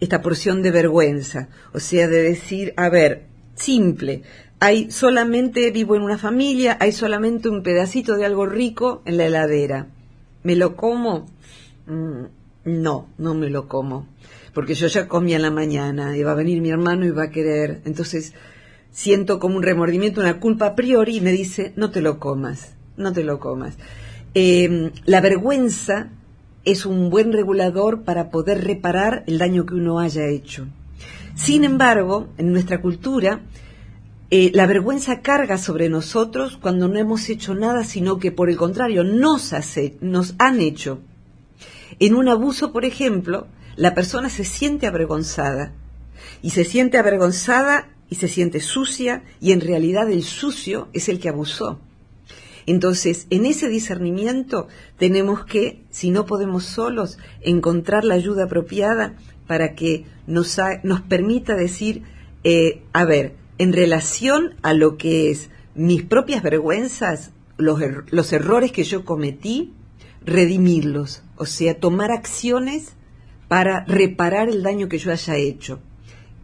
esta 0.00 0.22
porción 0.22 0.62
de 0.62 0.70
vergüenza. 0.70 1.48
O 1.72 1.80
sea, 1.80 2.08
de 2.08 2.22
decir, 2.22 2.74
a 2.76 2.88
ver, 2.88 3.24
simple, 3.54 4.22
hay 4.60 4.90
solamente, 4.90 5.70
vivo 5.70 5.96
en 5.96 6.02
una 6.02 6.18
familia, 6.18 6.76
hay 6.80 6.92
solamente 6.92 7.48
un 7.48 7.62
pedacito 7.62 8.16
de 8.16 8.24
algo 8.24 8.46
rico 8.46 9.02
en 9.04 9.16
la 9.16 9.26
heladera. 9.26 9.86
¿Me 10.42 10.56
lo 10.56 10.76
como? 10.76 11.26
Mm, 11.86 12.24
no, 12.64 13.08
no 13.18 13.34
me 13.34 13.50
lo 13.50 13.68
como. 13.68 14.08
Porque 14.54 14.74
yo 14.74 14.88
ya 14.88 15.06
comí 15.06 15.34
en 15.34 15.42
la 15.42 15.50
mañana 15.50 16.16
y 16.16 16.22
va 16.22 16.32
a 16.32 16.36
venir 16.36 16.60
mi 16.60 16.70
hermano 16.70 17.06
y 17.06 17.10
va 17.10 17.24
a 17.24 17.30
querer. 17.30 17.82
Entonces 17.84 18.34
siento 18.90 19.38
como 19.38 19.56
un 19.56 19.62
remordimiento, 19.62 20.20
una 20.20 20.40
culpa 20.40 20.66
a 20.66 20.74
priori 20.74 21.18
y 21.18 21.20
me 21.20 21.30
dice, 21.30 21.72
no 21.76 21.90
te 21.90 22.00
lo 22.00 22.18
comas, 22.18 22.74
no 22.96 23.12
te 23.12 23.22
lo 23.22 23.38
comas. 23.38 23.76
Em, 24.34 24.90
la 25.04 25.20
vergüenza 25.20 26.10
es 26.64 26.86
un 26.86 27.10
buen 27.10 27.32
regulador 27.32 28.02
para 28.02 28.30
poder 28.30 28.64
reparar 28.64 29.24
el 29.26 29.38
daño 29.38 29.66
que 29.66 29.74
uno 29.74 30.00
haya 30.00 30.26
hecho. 30.26 30.66
Sin 31.34 31.64
embargo, 31.64 32.28
en 32.36 32.52
nuestra 32.52 32.80
cultura, 32.80 33.42
eh, 34.30 34.50
la 34.52 34.66
vergüenza 34.66 35.22
carga 35.22 35.56
sobre 35.56 35.88
nosotros 35.88 36.58
cuando 36.60 36.88
no 36.88 36.98
hemos 36.98 37.28
hecho 37.30 37.54
nada, 37.54 37.84
sino 37.84 38.18
que 38.18 38.32
por 38.32 38.50
el 38.50 38.56
contrario 38.56 39.04
nos, 39.04 39.52
hace, 39.52 39.96
nos 40.00 40.34
han 40.38 40.60
hecho. 40.60 41.00
En 41.98 42.14
un 42.14 42.28
abuso, 42.28 42.72
por 42.72 42.84
ejemplo, 42.84 43.46
la 43.76 43.94
persona 43.94 44.28
se 44.28 44.44
siente 44.44 44.86
avergonzada 44.86 45.72
y 46.42 46.50
se 46.50 46.64
siente 46.64 46.98
avergonzada 46.98 47.88
y 48.10 48.16
se 48.16 48.28
siente 48.28 48.60
sucia 48.60 49.22
y 49.40 49.52
en 49.52 49.60
realidad 49.60 50.10
el 50.10 50.24
sucio 50.24 50.88
es 50.92 51.08
el 51.08 51.20
que 51.20 51.28
abusó. 51.28 51.80
Entonces, 52.68 53.26
en 53.30 53.46
ese 53.46 53.66
discernimiento 53.70 54.68
tenemos 54.98 55.46
que, 55.46 55.86
si 55.88 56.10
no 56.10 56.26
podemos 56.26 56.64
solos, 56.64 57.16
encontrar 57.40 58.04
la 58.04 58.12
ayuda 58.12 58.44
apropiada 58.44 59.16
para 59.46 59.74
que 59.74 60.04
nos, 60.26 60.58
nos 60.82 61.00
permita 61.00 61.54
decir, 61.54 62.02
eh, 62.44 62.82
a 62.92 63.06
ver, 63.06 63.36
en 63.56 63.72
relación 63.72 64.54
a 64.60 64.74
lo 64.74 64.98
que 64.98 65.30
es 65.30 65.48
mis 65.74 66.02
propias 66.02 66.42
vergüenzas, 66.42 67.30
los, 67.56 67.80
er-, 67.80 68.04
los 68.10 68.34
errores 68.34 68.70
que 68.70 68.84
yo 68.84 69.02
cometí, 69.02 69.72
redimirlos, 70.22 71.22
o 71.36 71.46
sea, 71.46 71.80
tomar 71.80 72.12
acciones 72.12 72.92
para 73.48 73.86
reparar 73.86 74.50
el 74.50 74.62
daño 74.62 74.90
que 74.90 74.98
yo 74.98 75.10
haya 75.10 75.36
hecho. 75.36 75.80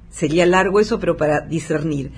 Sería 0.09 0.47
largo 0.47 0.81
eso, 0.81 0.99
pero 0.99 1.19
para 1.19 1.43
discernir. 1.43 2.13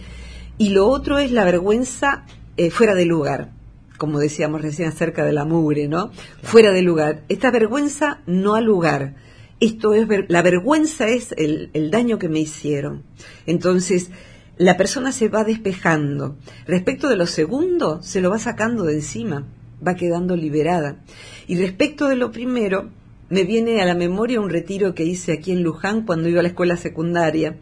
Y 0.59 0.69
lo 0.69 0.87
otro 0.87 1.19
es 1.19 1.33
la 1.33 1.45
vergüenza 1.45 2.25
eh, 2.57 2.71
fuera 2.71 2.95
de 2.95 3.05
lugar, 3.05 3.51
como 3.97 4.19
decíamos 4.19 4.63
recién 4.63 4.89
acerca 4.89 5.25
de 5.25 5.33
la 5.33 5.45
mugre, 5.45 5.89
¿no? 5.89 6.11
Fuera 6.43 6.73
de 6.73 6.83
lugar. 6.83 7.23
Esta 7.29 7.51
vergüenza 7.51 8.21
no 8.27 8.55
ha 8.55 8.61
lugar. 8.61 9.15
Esto 9.61 9.95
es, 9.95 10.07
la 10.29 10.43
vergüenza 10.43 11.09
es 11.09 11.33
el, 11.33 11.71
el 11.73 11.91
daño 11.91 12.19
que 12.19 12.29
me 12.29 12.41
hicieron. 12.41 13.05
Entonces, 13.47 14.11
la 14.59 14.77
persona 14.77 15.13
se 15.13 15.29
va 15.29 15.45
despejando. 15.45 16.37
Respecto 16.67 17.09
de 17.09 17.17
lo 17.17 17.27
segundo, 17.27 18.03
se 18.03 18.21
lo 18.21 18.31
va 18.31 18.39
sacando 18.39 18.85
de 18.85 18.95
encima, 18.95 19.47
va 19.87 19.95
quedando 19.97 20.37
liberada. 20.37 21.03
Y 21.47 21.57
respecto 21.57 22.09
de 22.09 22.17
lo 22.17 22.33
primero, 22.33 22.91
me 23.29 23.45
viene 23.45 23.83
a 23.83 23.85
la 23.85 23.95
memoria 23.95 24.41
un 24.41 24.51
retiro 24.51 24.95
que 24.95 25.05
hice 25.05 25.33
aquí 25.33 25.53
en 25.53 25.63
Luján 25.63 26.07
cuando 26.07 26.29
iba 26.29 26.41
a 26.41 26.43
la 26.43 26.49
escuela 26.49 26.77
secundaria. 26.77 27.57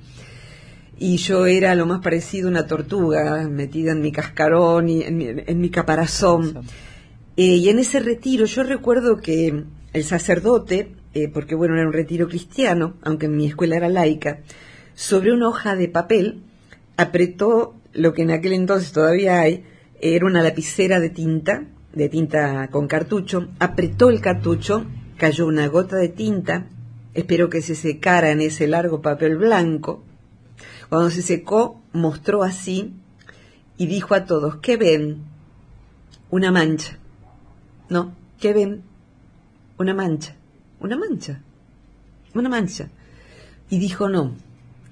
Y 0.98 1.16
yo 1.16 1.46
era 1.46 1.74
lo 1.74 1.86
más 1.86 2.00
parecido 2.00 2.48
a 2.48 2.50
una 2.50 2.66
tortuga, 2.66 3.48
metida 3.48 3.92
en 3.92 4.00
mi 4.00 4.12
cascarón 4.12 4.88
y 4.88 5.02
en 5.02 5.60
mi, 5.60 5.70
caparazón. 5.70 6.64
Eh, 7.36 7.56
y 7.56 7.68
en 7.68 7.78
ese 7.78 8.00
retiro 8.00 8.46
yo 8.46 8.62
recuerdo 8.62 9.16
que 9.16 9.64
el 9.92 10.04
sacerdote, 10.04 10.92
eh, 11.14 11.28
porque 11.28 11.54
bueno, 11.54 11.74
era 11.74 11.86
un 11.86 11.92
retiro 11.92 12.28
cristiano, 12.28 12.94
aunque 13.02 13.26
en 13.26 13.36
mi 13.36 13.46
escuela 13.46 13.76
era 13.76 13.88
laica, 13.88 14.40
sobre 14.94 15.32
una 15.32 15.48
hoja 15.48 15.74
de 15.74 15.88
papel 15.88 16.42
apretó 16.96 17.74
lo 17.92 18.12
que 18.12 18.22
en 18.22 18.30
aquel 18.30 18.52
entonces 18.52 18.92
todavía 18.92 19.40
hay, 19.40 19.64
era 20.00 20.26
una 20.26 20.42
lapicera 20.42 21.00
de 21.00 21.10
tinta, 21.10 21.64
de 21.92 22.08
tinta 22.08 22.68
con 22.68 22.86
cartucho, 22.86 23.48
apretó 23.58 24.10
el 24.10 24.20
cartucho, 24.20 24.84
cayó 25.16 25.46
una 25.46 25.66
gota 25.68 25.96
de 25.96 26.08
tinta, 26.08 26.66
esperó 27.14 27.48
que 27.48 27.62
se 27.62 27.74
secara 27.74 28.30
en 28.30 28.40
ese 28.40 28.66
largo 28.66 29.00
papel 29.00 29.36
blanco. 29.36 30.04
Cuando 30.88 31.10
se 31.10 31.22
secó, 31.22 31.80
mostró 31.92 32.42
así 32.42 32.92
y 33.76 33.86
dijo 33.86 34.14
a 34.14 34.24
todos, 34.24 34.56
¿qué 34.56 34.76
ven? 34.76 35.22
Una 36.30 36.50
mancha. 36.50 36.98
¿No? 37.88 38.12
¿Qué 38.40 38.52
ven? 38.52 38.82
Una 39.78 39.94
mancha. 39.94 40.36
Una 40.80 40.96
mancha. 40.96 41.40
Una 42.34 42.48
mancha. 42.48 42.88
Y 43.70 43.78
dijo, 43.78 44.08
no, 44.08 44.34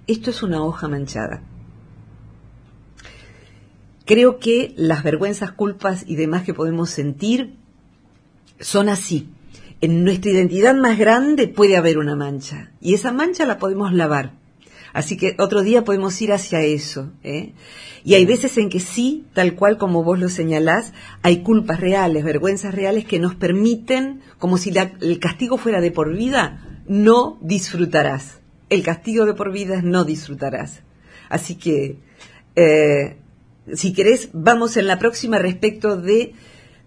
esto 0.07 0.31
es 0.31 0.43
una 0.43 0.63
hoja 0.63 0.89
manchada. 0.89 1.43
Creo 4.05 4.39
que 4.39 4.75
las 4.77 5.05
vergüenzas, 5.05 5.53
culpas 5.53 6.05
y 6.07 6.17
demás 6.17 6.43
que 6.43 6.55
podemos 6.55 6.91
sentir 6.91 7.57
son 8.59 8.89
así. 8.89 9.29
En 9.81 10.05
nuestra 10.05 10.31
identidad 10.31 10.75
más 10.75 10.99
grande 10.99 11.49
puede 11.49 11.77
haber 11.77 11.99
una 11.99 12.17
mancha 12.17 12.71
y 12.81 12.95
esa 12.95 13.13
mancha 13.13 13.47
la 13.47 13.59
podemos 13.59 13.93
lavar. 13.93 14.42
Así 14.93 15.17
que 15.17 15.37
otro 15.39 15.63
día 15.63 15.85
podemos 15.85 16.21
ir 16.21 16.33
hacia 16.33 16.61
eso. 16.61 17.13
¿eh? 17.23 17.53
Y 18.05 18.15
hay 18.15 18.27
veces 18.27 18.59
en 18.59 18.69
que 18.69 18.81
sí, 18.81 19.25
tal 19.33 19.55
cual 19.55 19.79
como 19.79 20.05
vos 20.05 20.19
lo 20.19 20.29
señalás, 20.29 20.93
hay 21.23 21.43
culpas 21.43 21.81
reales, 21.81 22.25
vergüenzas 22.25 22.75
reales 22.75 23.05
que 23.05 23.19
nos 23.19 23.35
permiten, 23.35 24.21
como 24.39 24.59
si 24.59 24.73
el 25.01 25.19
castigo 25.19 25.57
fuera 25.57 25.81
de 25.81 25.91
por 25.91 26.15
vida, 26.15 26.83
no 26.87 27.39
disfrutarás. 27.41 28.41
El 28.69 28.83
castigo 28.83 29.25
de 29.25 29.35
por 29.35 29.53
vida 29.53 29.77
es 29.77 29.85
no 29.85 30.05
disfrutarás. 30.05 30.83
Así 31.29 31.55
que 31.55 31.99
eh, 32.57 33.17
si 33.73 33.93
querés, 33.93 34.31
vamos 34.33 34.77
en 34.77 34.87
la 34.87 34.99
próxima 34.99 35.39
respecto 35.39 35.97
de 35.97 36.35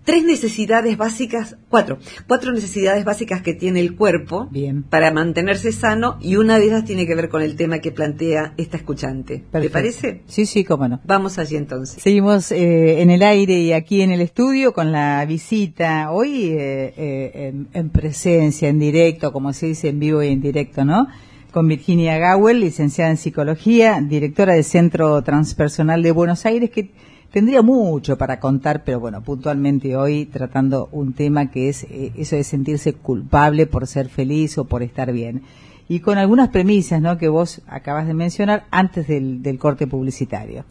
tres 0.05 0.23
necesidades 0.23 0.97
básicas, 0.97 1.57
cuatro, 1.67 1.97
cuatro 2.27 2.53
necesidades 2.53 3.03
básicas 3.03 3.41
que 3.41 3.53
tiene 3.53 3.81
el 3.81 3.95
cuerpo 3.95 4.49
para 4.89 5.11
mantenerse 5.11 5.71
sano 5.71 6.17
y 6.21 6.37
una 6.37 6.59
de 6.59 6.65
ellas 6.65 6.85
tiene 6.85 7.05
que 7.05 7.15
ver 7.15 7.27
con 7.27 7.41
el 7.41 7.55
tema 7.55 7.79
que 7.79 7.91
plantea 7.91 8.53
esta 8.55 8.77
escuchante. 8.77 9.43
¿Te 9.51 9.69
parece? 9.69 10.21
Sí, 10.27 10.45
sí, 10.45 10.63
cómo 10.63 10.87
no. 10.87 11.01
Vamos 11.03 11.37
allí 11.39 11.57
entonces. 11.57 12.01
Seguimos 12.01 12.51
eh, 12.51 13.01
en 13.01 13.09
el 13.09 13.23
aire 13.23 13.59
y 13.59 13.73
aquí 13.73 14.01
en 14.01 14.11
el 14.11 14.21
estudio 14.21 14.73
con 14.73 14.91
la 14.91 15.25
visita 15.25 16.11
hoy 16.11 16.49
eh, 16.51 16.93
eh, 16.95 17.53
en 17.73 17.89
presencia, 17.89 18.69
en 18.69 18.79
directo, 18.79 19.33
como 19.33 19.51
se 19.53 19.67
dice 19.67 19.89
en 19.89 19.99
vivo 19.99 20.21
y 20.21 20.27
en 20.27 20.41
directo, 20.41 20.85
¿no? 20.85 21.07
con 21.51 21.69
Virginia 21.69 22.17
Gawel, 22.17 22.59
licenciada 22.59 23.11
en 23.11 23.15
psicología, 23.15 24.01
directora 24.01 24.55
del 24.55 24.65
Centro 24.65 25.21
Transpersonal 25.21 26.03
de 26.03 26.11
Buenos 26.11 26.45
Aires, 26.45 26.69
que 26.69 26.91
tendría 27.31 27.61
mucho 27.61 28.17
para 28.17 28.39
contar, 28.39 28.83
pero 28.83 28.99
bueno, 28.99 29.21
puntualmente 29.21 29.95
hoy 29.95 30.25
tratando 30.25 30.89
un 30.91 31.13
tema 31.13 31.51
que 31.51 31.69
es 31.69 31.83
eh, 31.83 32.11
eso 32.15 32.35
de 32.35 32.43
sentirse 32.43 32.93
culpable 32.93 33.67
por 33.67 33.87
ser 33.87 34.09
feliz 34.09 34.57
o 34.57 34.65
por 34.65 34.83
estar 34.83 35.11
bien. 35.11 35.43
Y 35.87 35.99
con 35.99 36.17
algunas 36.17 36.49
premisas, 36.49 37.01
¿no? 37.01 37.17
Que 37.17 37.27
vos 37.27 37.61
acabas 37.67 38.07
de 38.07 38.15
mencionar 38.15 38.65
antes 38.71 39.07
del, 39.07 39.43
del 39.43 39.59
corte 39.59 39.85
publicitario. 39.85 40.65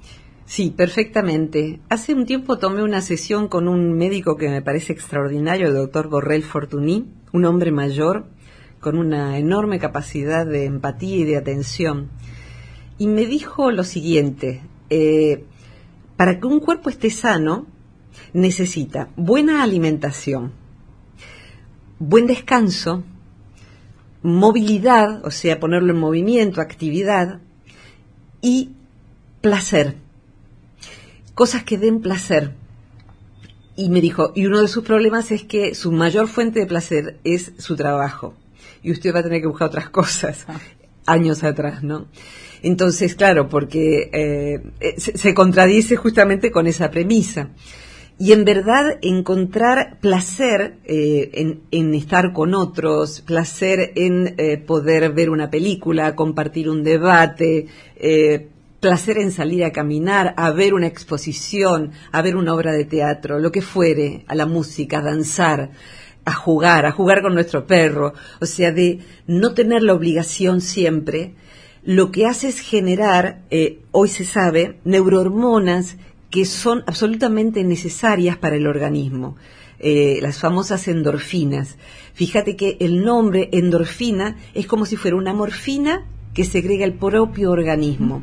Sí, 0.47 0.71
perfectamente. 0.71 1.81
Hace 1.89 2.15
un 2.15 2.27
tiempo 2.27 2.59
tomé 2.59 2.83
una 2.83 3.01
sesión 3.01 3.49
con 3.49 3.69
un 3.69 3.97
médico 3.97 4.37
que 4.37 4.49
me 4.49 4.61
parece 4.61 4.93
extraordinario, 4.93 5.69
el 5.69 5.75
doctor 5.75 6.09
Borrell 6.09 6.43
Fortuny, 6.43 7.07
un 7.33 7.45
hombre 7.45 7.71
mayor, 7.71 8.27
con 8.81 8.99
una 8.99 9.39
enorme 9.39 9.79
capacidad 9.79 10.45
de 10.45 10.67
empatía 10.67 11.17
y 11.17 11.25
de 11.25 11.39
atención. 11.39 12.11
Y 12.99 13.07
me 13.07 13.25
dijo 13.25 13.71
lo 13.71 13.83
siguiente, 13.83 14.61
eh, 14.91 15.45
para 16.17 16.39
que 16.39 16.47
un 16.47 16.61
cuerpo 16.61 16.91
esté 16.91 17.11
sano, 17.11 17.67
necesita 18.33 19.09
buena 19.17 19.63
alimentación, 19.63 20.53
buen 21.99 22.27
descanso, 22.27 23.03
movilidad, 24.23 25.25
o 25.25 25.31
sea, 25.31 25.61
ponerlo 25.61 25.93
en 25.93 26.01
movimiento, 26.01 26.61
actividad, 26.61 27.41
y 28.41 28.73
placer. 29.41 29.97
Cosas 31.35 31.65
que 31.65 31.79
den 31.79 32.01
placer. 32.01 32.53
y 33.77 33.89
me 33.89 34.01
dijo, 34.01 34.33
y 34.37 34.47
uno 34.47 34.61
de 34.61 34.69
sus 34.69 34.85
problemas 34.85 35.33
es 35.33 35.43
que 35.43 35.75
su 35.75 35.91
mayor 35.91 36.29
fuente 36.29 36.61
de 36.61 36.67
placer 36.67 37.19
es 37.25 37.53
su 37.59 37.75
trabajo. 37.75 38.35
Y 38.83 38.93
usted 38.93 39.13
va 39.13 39.19
a 39.19 39.23
tener 39.25 39.41
que 39.41 39.49
buscar 39.49 39.69
otras 39.69 39.89
cosas, 39.89 40.47
años 41.07 41.43
atrás, 41.43 41.83
¿no? 41.83 42.07
Entonces, 42.65 43.15
claro, 43.15 43.47
porque 43.51 44.09
eh, 44.11 44.63
eh, 44.81 44.95
se, 44.99 45.35
contradice 45.35 45.97
justamente 45.97 46.51
con 46.51 46.67
esa 46.67 46.91
premisa. 46.91 47.51
Y 48.19 48.33
en 48.33 48.47
verdad 48.47 48.99
encontrar 49.03 49.99
placer 50.01 50.79
eh, 50.87 51.59
en, 51.71 51.95
estar 51.95 52.33
con 52.33 52.55
otros, 52.55 53.21
placer 53.21 53.93
en 53.97 54.35
poder 54.65 55.13
ver 55.13 55.29
una 55.29 55.51
película, 55.51 56.15
compartir 56.15 56.71
un 56.71 56.85
debate, 56.85 57.67
placer 58.81 59.19
en 59.19 59.31
salir 59.31 59.65
a 59.65 59.73
caminar, 59.73 60.33
a 60.39 60.51
ver 60.53 60.73
una 60.73 60.87
exposición, 60.87 61.91
a 62.13 62.23
ver 62.23 62.37
una 62.37 62.55
obra 62.55 62.73
de 62.73 62.85
teatro, 62.85 63.41
lo 63.41 63.53
que 63.53 63.63
fuere, 63.63 64.25
a 64.29 64.35
la 64.35 64.47
música, 64.47 65.01
a 65.01 65.03
danzar, 65.03 65.71
a 66.25 66.33
jugar, 66.33 66.87
a 66.87 66.93
jugar 66.93 67.21
con 67.21 67.35
nuestro 67.35 67.67
perro, 67.67 68.15
o 68.41 68.47
sea, 68.47 68.73
de 68.73 69.01
no 69.27 69.53
tener 69.53 69.83
la 69.83 69.93
obligación 69.93 70.61
siempre, 70.61 71.35
lo 71.85 72.11
que 72.11 72.27
hace 72.27 72.49
es 72.49 72.61
generar, 72.61 73.43
eh, 73.51 73.81
hoy 73.91 74.09
se 74.09 74.25
sabe, 74.25 74.81
neurohormonas 74.85 75.97
que 76.31 76.47
son 76.47 76.83
absolutamente 76.87 77.63
necesarias 77.63 78.37
para 78.37 78.57
el 78.57 78.67
organismo, 78.67 79.37
eh, 79.79 80.19
las 80.23 80.39
famosas 80.39 80.89
endorfinas. 80.89 81.77
Fíjate 82.15 82.57
que 82.57 82.79
el 82.81 83.05
nombre 83.05 83.51
endorfina 83.53 84.37
es 84.55 84.67
como 84.67 84.87
si 84.87 84.97
fuera 84.97 85.17
una 85.17 85.35
morfina 85.35 86.07
que 86.33 86.45
segrega 86.45 86.85
el 86.85 86.95
propio 86.95 87.51
organismo. 87.51 88.21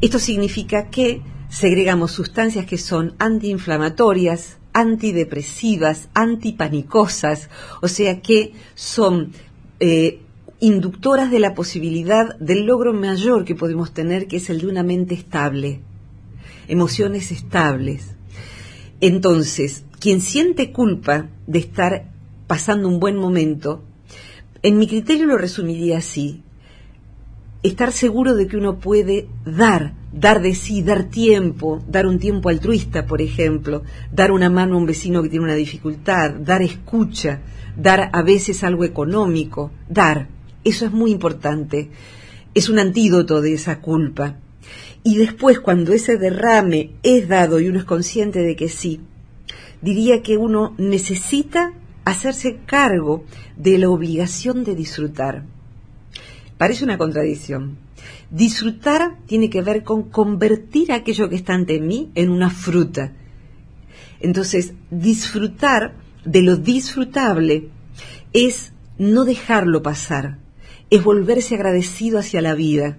Esto 0.00 0.18
significa 0.18 0.90
que 0.90 1.22
segregamos 1.48 2.12
sustancias 2.12 2.66
que 2.66 2.78
son 2.78 3.14
antiinflamatorias, 3.18 4.58
antidepresivas, 4.72 6.08
antipanicosas, 6.14 7.50
o 7.82 7.88
sea 7.88 8.20
que 8.20 8.52
son 8.74 9.32
eh, 9.80 10.20
inductoras 10.60 11.30
de 11.30 11.40
la 11.40 11.54
posibilidad 11.54 12.38
del 12.38 12.66
logro 12.66 12.92
mayor 12.92 13.44
que 13.44 13.54
podemos 13.54 13.92
tener, 13.92 14.26
que 14.28 14.36
es 14.36 14.50
el 14.50 14.60
de 14.60 14.66
una 14.66 14.82
mente 14.82 15.14
estable, 15.14 15.80
emociones 16.68 17.32
estables. 17.32 18.14
Entonces, 19.00 19.84
quien 19.98 20.20
siente 20.20 20.72
culpa 20.72 21.28
de 21.46 21.58
estar 21.58 22.12
pasando 22.46 22.88
un 22.88 23.00
buen 23.00 23.16
momento, 23.16 23.82
en 24.62 24.78
mi 24.78 24.86
criterio 24.86 25.26
lo 25.26 25.38
resumiría 25.38 25.98
así, 25.98 26.42
estar 27.62 27.92
seguro 27.92 28.34
de 28.34 28.46
que 28.46 28.56
uno 28.56 28.78
puede 28.78 29.28
dar, 29.44 29.94
dar 30.12 30.42
de 30.42 30.54
sí, 30.54 30.82
dar 30.82 31.04
tiempo, 31.04 31.82
dar 31.88 32.06
un 32.06 32.18
tiempo 32.18 32.50
altruista, 32.50 33.06
por 33.06 33.22
ejemplo, 33.22 33.82
dar 34.12 34.32
una 34.32 34.50
mano 34.50 34.74
a 34.74 34.78
un 34.78 34.86
vecino 34.86 35.22
que 35.22 35.28
tiene 35.30 35.44
una 35.44 35.54
dificultad, 35.54 36.32
dar 36.32 36.62
escucha, 36.62 37.40
dar 37.76 38.10
a 38.12 38.22
veces 38.22 38.62
algo 38.64 38.84
económico, 38.84 39.70
dar. 39.88 40.39
Eso 40.64 40.86
es 40.86 40.92
muy 40.92 41.10
importante. 41.10 41.90
Es 42.54 42.68
un 42.68 42.78
antídoto 42.78 43.40
de 43.40 43.54
esa 43.54 43.80
culpa. 43.80 44.36
Y 45.02 45.16
después, 45.16 45.60
cuando 45.60 45.92
ese 45.92 46.18
derrame 46.18 46.92
es 47.02 47.28
dado 47.28 47.60
y 47.60 47.68
uno 47.68 47.78
es 47.78 47.84
consciente 47.84 48.40
de 48.40 48.56
que 48.56 48.68
sí, 48.68 49.00
diría 49.80 50.22
que 50.22 50.36
uno 50.36 50.74
necesita 50.78 51.72
hacerse 52.04 52.58
cargo 52.66 53.24
de 53.56 53.78
la 53.78 53.88
obligación 53.88 54.64
de 54.64 54.74
disfrutar 54.74 55.44
Parece 56.60 56.84
una 56.84 56.98
contradicción. 56.98 57.78
Disfrutar 58.30 59.16
tiene 59.24 59.48
que 59.48 59.62
ver 59.62 59.82
con 59.82 60.10
convertir 60.10 60.92
aquello 60.92 61.30
que 61.30 61.36
está 61.36 61.54
ante 61.54 61.80
mí 61.80 62.10
en 62.14 62.28
una 62.28 62.50
fruta. 62.50 63.14
Entonces, 64.20 64.74
disfrutar 64.90 65.94
de 66.26 66.42
lo 66.42 66.58
disfrutable 66.58 67.70
es 68.34 68.74
no 68.98 69.24
dejarlo 69.24 69.82
pasar, 69.82 70.36
es 70.90 71.04
volverse 71.04 71.54
agradecido 71.54 72.18
hacia 72.18 72.42
la 72.42 72.54
vida. 72.54 72.98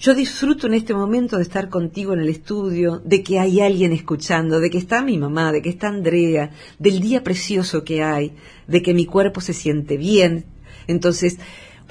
Yo 0.00 0.14
disfruto 0.14 0.66
en 0.66 0.74
este 0.74 0.94
momento 0.94 1.36
de 1.36 1.42
estar 1.42 1.68
contigo 1.68 2.12
en 2.12 2.20
el 2.20 2.28
estudio, 2.28 3.00
de 3.04 3.22
que 3.22 3.38
hay 3.38 3.60
alguien 3.60 3.92
escuchando, 3.92 4.58
de 4.58 4.70
que 4.70 4.78
está 4.78 5.02
mi 5.02 5.18
mamá, 5.18 5.52
de 5.52 5.62
que 5.62 5.68
está 5.68 5.88
Andrea, 5.88 6.50
del 6.78 7.00
día 7.00 7.22
precioso 7.22 7.84
que 7.84 8.02
hay, 8.02 8.32
de 8.66 8.82
que 8.82 8.94
mi 8.94 9.06
cuerpo 9.06 9.40
se 9.40 9.52
siente 9.52 9.96
bien. 9.96 10.44
Entonces, 10.86 11.38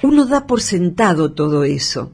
uno 0.02 0.26
da 0.26 0.46
por 0.46 0.60
sentado 0.60 1.32
todo 1.32 1.64
eso. 1.64 2.12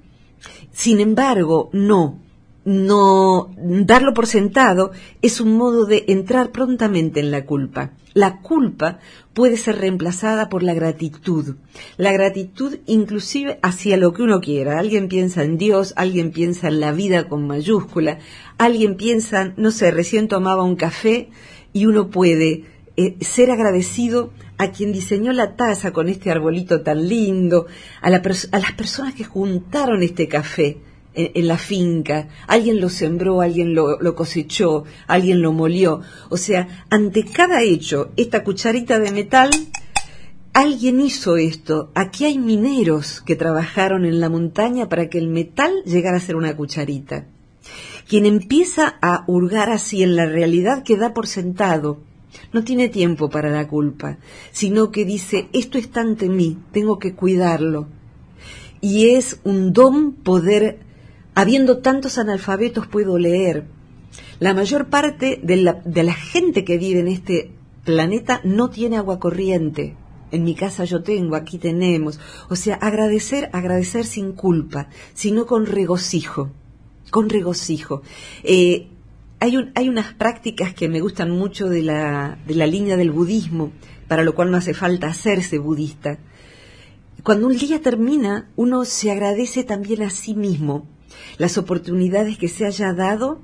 Sin 0.72 1.01
embargo, 1.01 1.70
no, 1.72 2.20
no 2.68 3.50
darlo 3.57 4.12
por 4.12 4.26
sentado 4.26 4.92
es 5.22 5.40
un 5.40 5.57
modo 5.57 5.87
de 5.87 6.04
entrar 6.09 6.50
prontamente 6.50 7.20
en 7.20 7.31
la 7.31 7.46
culpa. 7.46 7.92
La 8.12 8.40
culpa 8.42 8.98
puede 9.33 9.57
ser 9.57 9.78
reemplazada 9.78 10.50
por 10.50 10.62
la 10.62 10.74
gratitud. 10.74 11.57
La 11.96 12.12
gratitud 12.12 12.76
inclusive 12.87 13.59
hacia 13.62 13.96
lo 13.96 14.12
que 14.12 14.22
uno 14.22 14.40
quiera. 14.40 14.78
Alguien 14.78 15.09
piensa 15.09 15.44
en 15.44 15.57
Dios, 15.57 15.94
alguien 15.96 16.31
piensa 16.31 16.68
en 16.68 16.81
la 16.81 16.92
vida 16.92 17.26
con 17.28 17.46
mayúscula, 17.46 18.18
alguien 18.59 18.96
piensa, 18.96 19.54
no 19.57 19.70
sé, 19.70 19.90
recién 19.90 20.28
tomaba 20.28 20.62
un 20.62 20.76
café 20.76 21.31
y 21.72 21.87
uno 21.87 22.11
puede 22.11 22.64
eh, 22.96 23.16
ser 23.20 23.50
agradecido 23.50 24.31
a 24.59 24.72
quien 24.72 24.92
diseñó 24.92 25.33
la 25.33 25.57
taza 25.57 25.92
con 25.92 26.09
este 26.09 26.31
arbolito 26.31 26.83
tan 26.83 27.09
lindo, 27.09 27.66
a, 28.02 28.11
las 28.11 28.72
personas 28.76 29.14
que 29.14 29.24
juntaron 29.24 30.02
este 30.02 30.28
café 30.28 30.83
en, 31.18 31.46
la 31.46 31.59
finca, 31.59 32.28
alguien 32.46 32.81
lo 32.81 32.88
sembró, 32.88 33.40
alguien 33.40 33.74
lo, 33.74 34.00
lo, 34.00 34.14
cosechó, 34.14 34.85
alguien 35.07 35.42
lo 35.42 35.52
molió. 35.52 36.00
O 36.28 36.37
sea, 36.37 36.87
ante 36.90 37.24
cada 37.24 37.62
hecho, 37.62 38.11
esta 38.16 38.44
cucharita 38.44 38.98
de 38.98 39.11
metal, 39.11 39.50
alguien 40.52 41.00
hizo 41.00 41.37
esto. 41.37 41.90
Aquí 41.94 42.24
hay 42.24 42.38
mineros 42.38 43.20
que 43.20 43.37
trabajaron 43.37 44.04
en 44.04 44.20
la 44.20 44.28
montaña 44.28 44.88
para 44.88 45.09
que 45.09 45.18
el 45.18 45.28
metal 45.28 45.72
llegara 45.85 46.16
a 46.16 46.20
ser 46.20 46.37
una 46.37 46.57
cucharita. 46.57 47.26
Quien 48.09 48.24
empieza 48.24 48.96
a 49.02 49.24
hurgar 49.26 49.70
así 49.70 50.02
en 50.02 50.16
la 50.16 50.26
realidad 50.26 50.83
que 50.83 50.96
da 50.96 51.12
por 51.12 51.26
sentado, 51.26 52.00
no 52.52 52.64
tiene 52.64 52.88
tiempo 52.88 53.28
para 53.28 53.50
la 53.50 53.68
culpa, 53.68 54.18
sino 54.50 54.90
que 54.90 55.04
dice, 55.04 55.48
esto 55.52 55.78
está 55.78 56.00
ante 56.00 56.28
mí, 56.28 56.59
tengo 56.72 56.98
que 56.98 57.14
cuidarlo. 57.14 57.87
Y 58.81 59.11
es 59.11 59.40
un 59.44 59.72
don 59.72 60.12
poder, 60.12 60.78
habiendo 61.38 61.79
tantos 61.79 62.18
analfabetos, 62.18 62.88
puedo 62.88 63.16
leer. 63.16 63.64
La 64.40 64.55
mayor 64.55 64.88
parte 64.88 65.38
de 65.40 65.57
la, 65.59 65.74
de 65.85 66.03
la 66.03 66.12
gente 66.12 66.64
que 66.64 66.79
vive 66.79 66.98
en 66.98 67.07
este 67.07 67.53
planeta 67.85 68.40
no 68.42 68.70
tiene 68.70 68.96
agua 68.96 69.20
corriente. 69.20 69.94
En 70.33 70.42
mi 70.42 70.57
casa 70.57 70.83
yo 70.83 71.05
tengo, 71.05 71.37
aquí 71.37 71.59
tenemos. 71.59 72.18
O 72.51 72.57
sea, 72.57 72.74
agradecer, 72.74 73.51
agradecer 73.53 74.05
sin 74.05 74.33
culpa, 74.33 74.88
sino 75.14 75.46
con 75.46 75.66
regocijo. 75.66 76.51
Con 77.09 77.29
regocijo. 77.29 78.03
Eh, 78.42 78.88
hay, 79.38 79.88
unas 79.88 80.14
prácticas 80.14 80.74
que 80.74 80.88
me 80.88 81.01
gustan 81.01 81.31
mucho 81.31 81.68
de 81.68 81.83
la, 81.83 82.37
de 82.48 82.57
la 82.57 82.66
línea 82.66 82.96
del 82.96 83.12
budismo, 83.12 83.70
para 84.09 84.24
lo 84.24 84.35
cual 84.35 84.51
no 84.51 84.57
hace 84.57 84.74
falta 84.74 85.07
hacerse 85.07 85.59
budista. 85.59 86.18
Cuando 87.22 87.46
un 87.46 87.57
día 87.57 87.81
termina, 87.81 88.51
uno 88.57 88.85
se 88.85 89.12
agradece 89.12 89.62
también 89.62 90.03
a 90.03 90.11
sí 90.11 90.35
mismo 90.35 90.98
las 91.38 91.59
oportunidades 91.59 92.38
que 92.38 92.48
se 92.48 92.66
haya 92.66 92.92
dado 92.92 93.40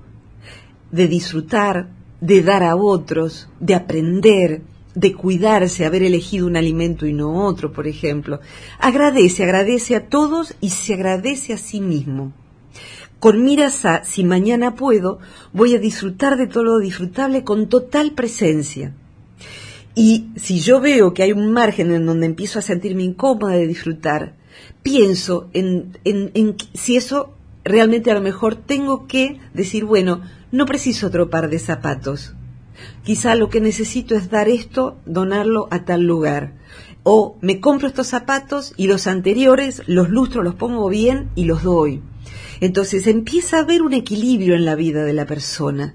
de 0.91 1.09
disfrutar, 1.09 1.91
de 2.21 2.43
dar 2.43 2.63
a 2.63 2.77
otros, 2.77 3.49
de 3.61 3.75
aprender, 3.75 4.63
de 4.95 5.13
cuidarse, 5.13 5.85
haber 5.85 6.03
elegido 6.03 6.47
un 6.47 6.57
alimento 6.57 7.07
y 7.07 7.13
no 7.13 7.45
otro, 7.45 7.73
por 7.73 7.87
ejemplo. 7.87 8.41
Agradece, 8.79 9.45
agradece 9.45 9.97
a 9.97 10.09
todos 10.09 10.55
y 10.61 10.71
se 10.71 10.95
agradece 10.95 11.53
a 11.53 11.59
sí 11.59 11.81
mismo 11.81 12.33
con 13.25 13.43
miras 13.43 13.87
a 13.87 14.05
si 14.05 14.23
mañana 14.23 14.75
puedo, 14.75 15.19
voy 15.55 15.75
a 15.75 15.79
disfrutar 15.79 16.37
de 16.37 16.47
todo 16.47 16.65
lo 16.65 16.79
disfrutable 16.79 17.43
con 17.43 17.71
total 17.71 18.13
presencia. 18.13 18.93
Y 19.95 20.27
si 20.37 20.61
yo 20.61 20.79
veo 20.79 21.15
que 21.15 21.23
hay 21.23 21.33
un 21.33 21.51
margen 21.51 21.91
en 21.93 22.05
donde 22.05 22.27
empiezo 22.27 22.59
a 22.59 22.63
sentirme 22.63 23.03
incómoda 23.03 23.55
de 23.55 23.67
disfrutar, 23.67 24.35
pienso 24.83 25.49
en, 25.55 25.97
en, 26.05 26.57
si 26.75 26.97
eso 26.97 27.35
realmente 27.65 28.11
a 28.11 28.15
lo 28.15 28.21
mejor 28.21 28.55
tengo 28.55 29.07
que 29.07 29.41
decir, 29.53 29.85
bueno, 29.85 30.23
no 30.53 30.67
preciso 30.67 31.09
otro 31.09 31.31
par 31.31 31.49
de 31.49 31.59
zapatos. 31.59 32.35
Quizá 33.03 33.35
lo 33.35 33.49
que 33.49 33.61
necesito 33.61 34.15
es 34.15 34.31
dar 34.31 34.49
esto, 34.49 34.99
donarlo 35.07 35.69
a 35.71 35.85
tal 35.85 36.03
lugar. 36.03 36.55
O 37.03 37.37
me 37.41 37.61
compro 37.61 37.89
estos 37.89 38.07
zapatos 38.07 38.73
y 38.77 38.87
los 38.87 39.07
anteriores 39.07 39.83
los 39.87 40.09
lustro, 40.09 40.43
los 40.43 40.55
pongo 40.55 40.89
bien 40.89 41.31
y 41.35 41.45
los 41.45 41.63
doy. 41.63 42.03
Entonces 42.61 43.07
empieza 43.07 43.59
a 43.59 43.61
haber 43.61 43.83
un 43.83 43.93
equilibrio 43.93 44.55
en 44.55 44.65
la 44.65 44.75
vida 44.75 45.05
de 45.05 45.13
la 45.13 45.27
persona. 45.27 45.95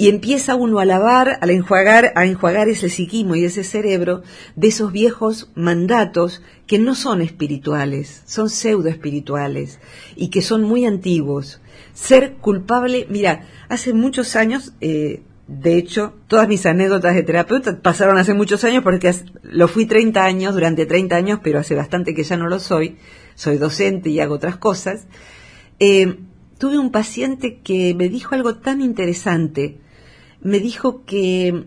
Y 0.00 0.08
empieza 0.08 0.54
uno 0.54 0.78
a 0.78 0.86
lavar, 0.86 1.38
a 1.42 1.46
enjuagar, 1.52 2.14
a 2.16 2.24
enjuagar 2.24 2.70
ese 2.70 2.88
psiquismo 2.88 3.36
y 3.36 3.44
ese 3.44 3.62
cerebro 3.62 4.22
de 4.56 4.68
esos 4.68 4.92
viejos 4.92 5.50
mandatos 5.54 6.40
que 6.66 6.78
no 6.78 6.94
son 6.94 7.20
espirituales, 7.20 8.22
son 8.24 8.48
pseudo 8.48 8.88
espirituales 8.88 9.78
y 10.16 10.30
que 10.30 10.40
son 10.40 10.62
muy 10.62 10.86
antiguos. 10.86 11.60
Ser 11.92 12.36
culpable, 12.36 13.06
mira, 13.10 13.46
hace 13.68 13.92
muchos 13.92 14.36
años, 14.36 14.72
eh, 14.80 15.20
de 15.46 15.76
hecho, 15.76 16.14
todas 16.28 16.48
mis 16.48 16.64
anécdotas 16.64 17.14
de 17.14 17.22
terapeuta 17.22 17.82
pasaron 17.82 18.16
hace 18.16 18.32
muchos 18.32 18.64
años 18.64 18.82
porque 18.82 19.14
lo 19.42 19.68
fui 19.68 19.84
30 19.84 20.24
años, 20.24 20.54
durante 20.54 20.86
30 20.86 21.14
años, 21.14 21.40
pero 21.42 21.58
hace 21.58 21.74
bastante 21.74 22.14
que 22.14 22.24
ya 22.24 22.38
no 22.38 22.48
lo 22.48 22.58
soy. 22.58 22.96
Soy 23.34 23.58
docente 23.58 24.08
y 24.08 24.20
hago 24.20 24.36
otras 24.36 24.56
cosas. 24.56 25.06
Eh, 25.78 26.20
tuve 26.56 26.78
un 26.78 26.90
paciente 26.90 27.60
que 27.60 27.94
me 27.94 28.08
dijo 28.08 28.34
algo 28.34 28.54
tan 28.54 28.80
interesante. 28.80 29.78
Me 30.42 30.60
dijo 30.60 31.04
que 31.04 31.64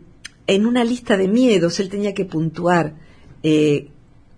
en 0.47 0.65
una 0.65 0.83
lista 0.83 1.17
de 1.17 1.27
miedos 1.27 1.79
él 1.79 1.89
tenía 1.89 2.13
que 2.13 2.25
puntuar 2.25 2.95
eh, 3.43 3.89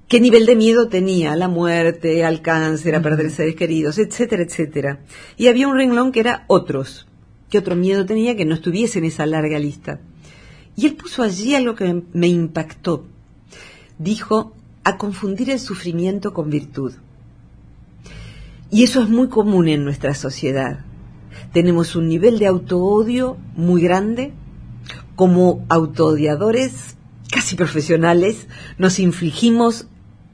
qué 0.08 0.20
nivel 0.20 0.46
de 0.46 0.56
miedo 0.56 0.88
tenía 0.88 1.34
a 1.34 1.36
la 1.36 1.48
muerte, 1.48 2.24
al 2.24 2.42
cáncer, 2.42 2.96
a 2.96 3.02
perder 3.02 3.32
seres 3.32 3.56
queridos, 3.56 3.98
etcétera, 3.98 4.44
etcétera. 4.44 5.00
Y 5.38 5.48
había 5.48 5.68
un 5.68 5.78
renglón 5.78 6.12
que 6.12 6.20
era 6.20 6.46
otros. 6.48 7.08
¿Qué 7.50 7.58
otro 7.58 7.76
miedo 7.76 8.06
tenía 8.06 8.36
que 8.36 8.46
no 8.46 8.56
estuviese 8.56 9.00
en 9.00 9.06
esa 9.06 9.26
larga 9.26 9.60
lista? 9.60 10.00
Y 10.76 10.88
él 10.88 10.96
puso 10.96 11.24
allí 11.24 11.56
algo 11.56 11.76
que 11.76 12.04
me 12.14 12.28
impactó. 12.28 13.06
Dijo, 13.98 14.54
a 14.84 14.98
confundir 14.98 15.50
el 15.50 15.60
sufrimiento 15.60 16.34
con 16.34 16.50
virtud. 16.50 16.94
Y 18.70 18.84
eso 18.84 19.02
es 19.02 19.10
muy 19.10 19.30
común 19.30 19.68
en 19.68 19.84
nuestra 19.84 20.14
sociedad. 20.14 20.84
Tenemos 21.56 21.96
un 21.96 22.10
nivel 22.10 22.38
de 22.38 22.48
autoodio 22.48 23.38
muy 23.56 23.82
grande. 23.82 24.34
Como 25.16 25.66
autoodiadores 25.70 26.98
casi 27.32 27.56
profesionales, 27.56 28.50
nos 28.78 29.00
infligimos 29.00 29.88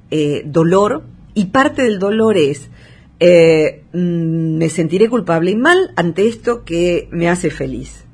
eh, 0.09 0.41
dolor 0.47 1.03
y 1.35 1.45
parte 1.45 1.83
del 1.83 1.99
dolor 1.99 2.37
es 2.37 2.71
eh, 3.19 3.83
mm, 3.93 4.57
me 4.57 4.67
sentiré 4.69 5.09
culpable 5.09 5.51
y 5.51 5.55
mal 5.55 5.93
ante 5.95 6.27
esto 6.27 6.63
que 6.63 7.07
me 7.11 7.29
hace 7.29 7.51
feliz. 7.51 8.05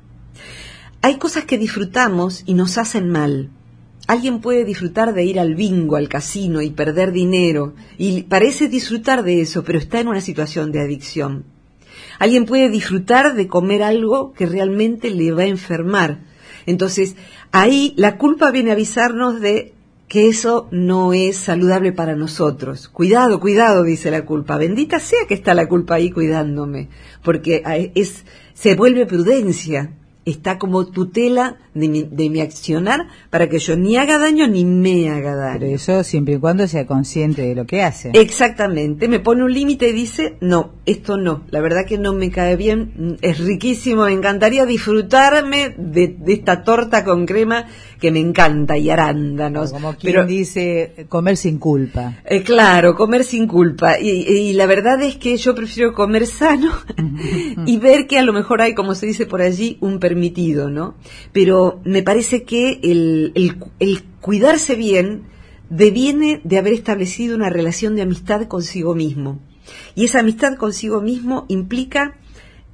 Hay 1.00 1.16
cosas 1.16 1.46
que 1.46 1.56
disfrutamos 1.56 2.42
y 2.44 2.52
nos 2.52 2.76
hacen 2.76 3.08
mal. 3.08 3.48
Alguien 4.06 4.42
puede 4.42 4.66
disfrutar 4.66 5.14
de 5.14 5.24
ir 5.24 5.40
al 5.40 5.54
bingo, 5.54 5.96
al 5.96 6.10
casino 6.10 6.60
y 6.60 6.68
perder 6.68 7.12
dinero, 7.12 7.74
y 7.96 8.24
parece 8.24 8.68
disfrutar 8.68 9.22
de 9.22 9.40
eso, 9.40 9.64
pero 9.64 9.78
está 9.78 9.98
en 9.98 10.08
una 10.08 10.20
situación 10.20 10.72
de 10.72 10.80
adicción. 10.80 11.56
Alguien 12.18 12.44
puede 12.44 12.68
disfrutar 12.68 13.34
de 13.34 13.48
comer 13.48 13.82
algo 13.82 14.32
que 14.32 14.46
realmente 14.46 15.10
le 15.10 15.32
va 15.32 15.42
a 15.42 15.46
enfermar. 15.46 16.20
Entonces, 16.66 17.16
ahí 17.52 17.94
la 17.96 18.18
culpa 18.18 18.50
viene 18.50 18.70
a 18.70 18.74
avisarnos 18.74 19.40
de 19.40 19.72
que 20.08 20.28
eso 20.28 20.68
no 20.70 21.12
es 21.12 21.36
saludable 21.36 21.92
para 21.92 22.16
nosotros. 22.16 22.88
Cuidado, 22.88 23.40
cuidado, 23.40 23.84
dice 23.84 24.10
la 24.10 24.24
culpa. 24.24 24.56
Bendita 24.56 25.00
sea 25.00 25.20
que 25.28 25.34
está 25.34 25.54
la 25.54 25.68
culpa 25.68 25.96
ahí 25.96 26.10
cuidándome, 26.10 26.88
porque 27.22 27.62
es, 27.94 28.24
se 28.54 28.74
vuelve 28.74 29.06
prudencia 29.06 29.92
está 30.30 30.58
como 30.58 30.86
tutela 30.86 31.56
de 31.78 31.88
mi, 31.88 32.02
de 32.02 32.30
mi, 32.30 32.40
accionar 32.40 33.08
para 33.30 33.48
que 33.48 33.58
yo 33.58 33.76
ni 33.76 33.96
haga 33.96 34.18
daño 34.18 34.46
ni 34.46 34.64
me 34.64 35.10
haga 35.10 35.34
daño. 35.34 35.60
Pero 35.60 35.74
eso 35.74 36.04
siempre 36.04 36.34
y 36.34 36.38
cuando 36.38 36.66
sea 36.66 36.86
consciente 36.86 37.42
de 37.42 37.54
lo 37.54 37.66
que 37.66 37.82
hace. 37.82 38.10
Exactamente, 38.14 39.08
me 39.08 39.20
pone 39.20 39.44
un 39.44 39.52
límite 39.52 39.88
y 39.88 39.92
dice, 39.92 40.36
no, 40.40 40.72
esto 40.86 41.16
no, 41.16 41.44
la 41.50 41.60
verdad 41.60 41.86
que 41.86 41.98
no 41.98 42.12
me 42.12 42.30
cae 42.30 42.56
bien, 42.56 43.18
es 43.22 43.38
riquísimo, 43.38 44.04
me 44.04 44.12
encantaría 44.12 44.66
disfrutarme 44.66 45.74
de, 45.76 46.16
esta 46.26 46.62
torta 46.62 47.04
con 47.04 47.26
crema 47.26 47.66
que 48.00 48.10
me 48.10 48.20
encanta 48.20 48.76
y 48.76 48.90
arándanos. 48.90 49.72
Como 49.72 49.94
quien 49.94 50.26
dice, 50.26 51.06
comer 51.08 51.36
sin 51.36 51.58
culpa. 51.58 52.18
Eh, 52.24 52.42
claro, 52.42 52.94
comer 52.94 53.24
sin 53.24 53.46
culpa. 53.46 53.98
Y, 53.98 54.10
y, 54.10 54.52
la 54.52 54.66
verdad 54.66 55.00
es 55.02 55.16
que 55.16 55.36
yo 55.36 55.54
prefiero 55.54 55.92
comer 55.92 56.26
sano 56.26 56.72
y 57.66 57.76
ver 57.78 58.06
que 58.06 58.18
a 58.18 58.22
lo 58.22 58.32
mejor 58.32 58.62
hay, 58.62 58.74
como 58.74 58.94
se 58.94 59.06
dice 59.06 59.26
por 59.26 59.42
allí, 59.42 59.78
un 59.80 59.98
permitido, 59.98 60.70
¿no? 60.70 60.94
Pero 61.32 61.67
me 61.84 62.02
parece 62.02 62.44
que 62.44 62.80
el, 62.82 63.32
el, 63.78 64.04
cuidarse 64.20 64.74
bien 64.74 65.24
deviene 65.70 66.40
de 66.44 66.58
haber 66.58 66.72
establecido 66.72 67.36
una 67.36 67.50
relación 67.50 67.94
de 67.96 68.02
amistad 68.02 68.46
consigo 68.46 68.94
mismo. 68.94 69.40
Y 69.94 70.04
esa 70.04 70.20
amistad 70.20 70.56
consigo 70.56 71.00
mismo 71.00 71.44
implica 71.48 72.16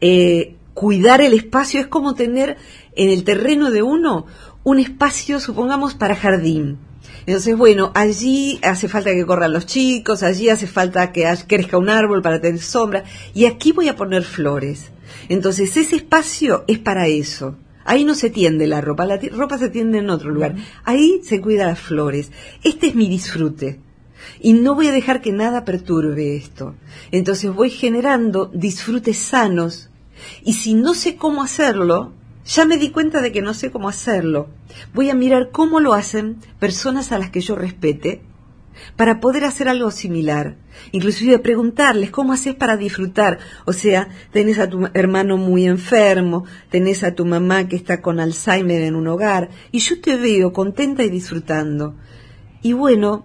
eh, 0.00 0.56
cuidar 0.74 1.20
el 1.20 1.32
espacio, 1.32 1.80
es 1.80 1.86
como 1.86 2.14
tener 2.14 2.56
en 2.94 3.10
el 3.10 3.24
terreno 3.24 3.70
de 3.70 3.82
uno 3.82 4.26
un 4.62 4.78
espacio, 4.78 5.40
supongamos, 5.40 5.94
para 5.94 6.16
jardín. 6.16 6.78
Entonces, 7.26 7.56
bueno, 7.56 7.90
allí 7.94 8.60
hace 8.62 8.88
falta 8.88 9.12
que 9.12 9.24
corran 9.24 9.52
los 9.52 9.66
chicos, 9.66 10.22
allí 10.22 10.48
hace 10.48 10.66
falta 10.66 11.12
que 11.12 11.26
crezca 11.46 11.78
un 11.78 11.88
árbol 11.88 12.22
para 12.22 12.40
tener 12.40 12.60
sombra, 12.60 13.04
y 13.32 13.46
aquí 13.46 13.72
voy 13.72 13.88
a 13.88 13.96
poner 13.96 14.24
flores. 14.24 14.90
Entonces, 15.28 15.76
ese 15.76 15.96
espacio 15.96 16.64
es 16.66 16.78
para 16.78 17.06
eso. 17.06 17.56
Ahí 17.84 18.04
no 18.04 18.14
se 18.14 18.30
tiende 18.30 18.66
la 18.66 18.80
ropa, 18.80 19.06
la 19.06 19.18
ropa 19.32 19.58
se 19.58 19.68
tiende 19.68 19.98
en 19.98 20.10
otro 20.10 20.30
lugar. 20.30 20.56
Ahí 20.84 21.20
se 21.22 21.40
cuida 21.40 21.66
las 21.66 21.80
flores. 21.80 22.32
Este 22.62 22.88
es 22.88 22.94
mi 22.94 23.08
disfrute. 23.08 23.80
Y 24.40 24.54
no 24.54 24.74
voy 24.74 24.88
a 24.88 24.92
dejar 24.92 25.20
que 25.20 25.32
nada 25.32 25.64
perturbe 25.64 26.36
esto. 26.36 26.74
Entonces 27.10 27.52
voy 27.52 27.70
generando 27.70 28.50
disfrutes 28.52 29.18
sanos. 29.18 29.90
Y 30.44 30.54
si 30.54 30.74
no 30.74 30.94
sé 30.94 31.16
cómo 31.16 31.42
hacerlo, 31.42 32.12
ya 32.46 32.64
me 32.64 32.78
di 32.78 32.90
cuenta 32.90 33.20
de 33.20 33.32
que 33.32 33.42
no 33.42 33.54
sé 33.54 33.70
cómo 33.70 33.88
hacerlo. 33.88 34.48
Voy 34.94 35.10
a 35.10 35.14
mirar 35.14 35.50
cómo 35.50 35.80
lo 35.80 35.94
hacen 35.94 36.38
personas 36.58 37.12
a 37.12 37.18
las 37.18 37.30
que 37.30 37.40
yo 37.40 37.54
respete 37.54 38.22
para 38.96 39.20
poder 39.20 39.44
hacer 39.44 39.68
algo 39.68 39.90
similar. 39.90 40.56
Inclusive 40.92 41.38
preguntarles 41.38 42.10
cómo 42.10 42.32
haces 42.32 42.54
para 42.54 42.76
disfrutar. 42.76 43.38
O 43.64 43.72
sea, 43.72 44.08
tenés 44.32 44.58
a 44.58 44.68
tu 44.68 44.88
hermano 44.94 45.36
muy 45.36 45.66
enfermo, 45.66 46.44
tenés 46.70 47.04
a 47.04 47.14
tu 47.14 47.24
mamá 47.24 47.68
que 47.68 47.76
está 47.76 48.00
con 48.00 48.20
Alzheimer 48.20 48.82
en 48.82 48.96
un 48.96 49.08
hogar, 49.08 49.50
y 49.72 49.78
yo 49.78 50.00
te 50.00 50.16
veo 50.16 50.52
contenta 50.52 51.02
y 51.02 51.10
disfrutando. 51.10 51.94
Y 52.62 52.72
bueno, 52.72 53.24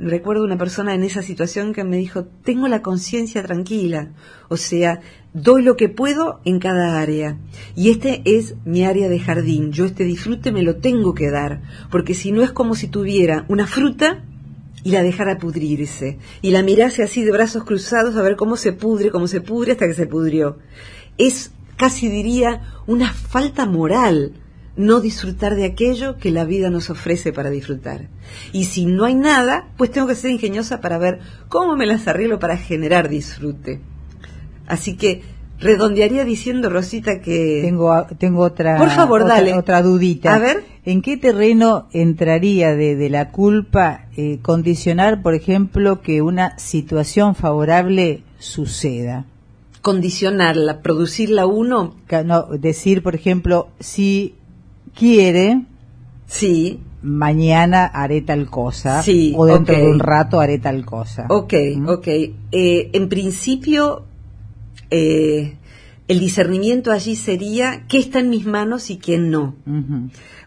recuerdo 0.00 0.44
una 0.44 0.56
persona 0.56 0.94
en 0.94 1.04
esa 1.04 1.22
situación 1.22 1.72
que 1.72 1.84
me 1.84 1.98
dijo, 1.98 2.24
tengo 2.24 2.68
la 2.68 2.82
conciencia 2.82 3.42
tranquila. 3.42 4.10
O 4.48 4.56
sea, 4.56 5.00
doy 5.32 5.62
lo 5.62 5.76
que 5.76 5.88
puedo 5.88 6.40
en 6.44 6.58
cada 6.58 7.00
área. 7.00 7.38
Y 7.76 7.90
este 7.90 8.22
es 8.24 8.54
mi 8.64 8.84
área 8.84 9.08
de 9.08 9.20
jardín. 9.20 9.72
Yo 9.72 9.84
este 9.84 10.04
disfrute 10.04 10.52
me 10.52 10.62
lo 10.62 10.76
tengo 10.76 11.14
que 11.14 11.30
dar, 11.30 11.62
porque 11.90 12.14
si 12.14 12.32
no 12.32 12.42
es 12.42 12.50
como 12.50 12.74
si 12.74 12.88
tuviera 12.88 13.44
una 13.48 13.66
fruta 13.66 14.24
y 14.82 14.90
la 14.92 15.02
dejara 15.02 15.38
pudrirse, 15.38 16.18
y 16.42 16.50
la 16.50 16.62
mirase 16.62 17.02
así 17.02 17.22
de 17.22 17.32
brazos 17.32 17.64
cruzados 17.64 18.16
a 18.16 18.22
ver 18.22 18.36
cómo 18.36 18.56
se 18.56 18.72
pudre, 18.72 19.10
cómo 19.10 19.28
se 19.28 19.40
pudre 19.40 19.72
hasta 19.72 19.86
que 19.86 19.94
se 19.94 20.06
pudrió. 20.06 20.58
Es 21.18 21.50
casi 21.76 22.08
diría 22.08 22.82
una 22.86 23.12
falta 23.12 23.66
moral 23.66 24.34
no 24.76 25.00
disfrutar 25.00 25.56
de 25.56 25.64
aquello 25.64 26.16
que 26.16 26.30
la 26.30 26.44
vida 26.44 26.70
nos 26.70 26.90
ofrece 26.90 27.32
para 27.32 27.50
disfrutar. 27.50 28.08
Y 28.52 28.64
si 28.64 28.86
no 28.86 29.04
hay 29.04 29.14
nada, 29.14 29.68
pues 29.76 29.90
tengo 29.90 30.06
que 30.06 30.14
ser 30.14 30.30
ingeniosa 30.30 30.80
para 30.80 30.98
ver 30.98 31.20
cómo 31.48 31.76
me 31.76 31.86
las 31.86 32.08
arreglo 32.08 32.38
para 32.38 32.56
generar 32.56 33.08
disfrute. 33.08 33.80
Así 34.66 34.96
que 34.96 35.22
redondearía 35.60 36.24
diciendo, 36.24 36.70
Rosita, 36.70 37.20
que... 37.20 37.60
Tengo, 37.62 38.06
tengo 38.18 38.42
otra, 38.42 38.78
Por 38.78 38.90
favor, 38.90 39.22
otra, 39.22 39.34
dale. 39.34 39.54
otra 39.54 39.82
dudita. 39.82 40.34
A 40.34 40.38
ver. 40.38 40.64
¿En 40.84 41.02
qué 41.02 41.16
terreno 41.18 41.88
entraría 41.92 42.74
de, 42.74 43.10
la 43.10 43.30
culpa 43.30 44.06
eh, 44.16 44.38
condicionar, 44.40 45.22
por 45.22 45.34
ejemplo, 45.34 46.00
que 46.00 46.22
una 46.22 46.58
situación 46.58 47.34
favorable 47.34 48.22
suceda? 48.38 49.26
Condicionarla, 49.82 50.80
producirla 50.80 51.46
uno. 51.46 51.96
No, 52.24 52.42
decir, 52.46 53.02
por 53.02 53.14
ejemplo, 53.14 53.68
si 53.78 54.34
quiere, 54.94 55.62
sí, 56.26 56.80
mañana 57.02 57.86
haré 57.86 58.22
tal 58.22 58.48
cosa, 58.48 59.02
sí, 59.02 59.34
o 59.36 59.46
dentro 59.46 59.76
de 59.76 59.86
un 59.86 59.98
rato 59.98 60.40
haré 60.40 60.58
tal 60.58 60.84
cosa. 60.84 61.26
Ok, 61.28 61.54
¿Mm? 61.76 61.88
ok. 61.88 62.06
Eh, 62.08 62.90
en 62.92 63.08
principio, 63.08 64.04
eh, 64.90 65.56
el 66.10 66.18
discernimiento 66.18 66.90
allí 66.90 67.14
sería 67.14 67.84
qué 67.88 67.98
está 67.98 68.18
en 68.18 68.30
mis 68.30 68.44
manos 68.44 68.90
y 68.90 68.96
qué 68.96 69.16
no. 69.16 69.54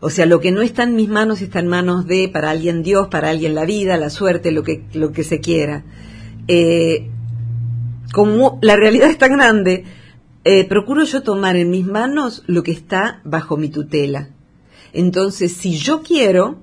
O 0.02 0.10
sea, 0.10 0.26
lo 0.26 0.42
que 0.42 0.52
no 0.52 0.62
está 0.62 0.84
en 0.84 0.98
mis 0.98 1.08
manos 1.08 1.42
está 1.42 1.60
en 1.60 1.68
manos 1.68 2.06
de, 2.06 2.28
para 2.28 2.50
alguien 2.50 2.84
Dios, 2.84 3.08
para 3.08 3.30
alguien 3.30 3.56
la 3.56 3.64
vida, 3.64 3.96
la 3.96 4.10
suerte, 4.10 4.52
lo 4.52 4.64
que, 4.64 4.84
lo 4.94 5.14
que 5.14 5.24
se 5.24 5.40
quiera. 5.40 5.86
Eh, 6.50 7.10
como 8.12 8.60
la 8.62 8.76
realidad 8.76 9.10
es 9.10 9.18
tan 9.18 9.38
grande, 9.38 9.86
eh, 10.44 10.68
procuro 10.68 11.06
yo 11.06 11.24
tomar 11.24 11.56
en 11.56 11.70
mis 11.70 11.86
manos 11.86 12.44
lo 12.46 12.62
que 12.62 12.74
está 12.74 13.22
bajo 13.24 13.56
mi 13.56 13.70
tutela. 13.70 14.32
Entonces, 14.92 15.54
si 15.54 15.78
yo 15.78 16.04
quiero, 16.04 16.60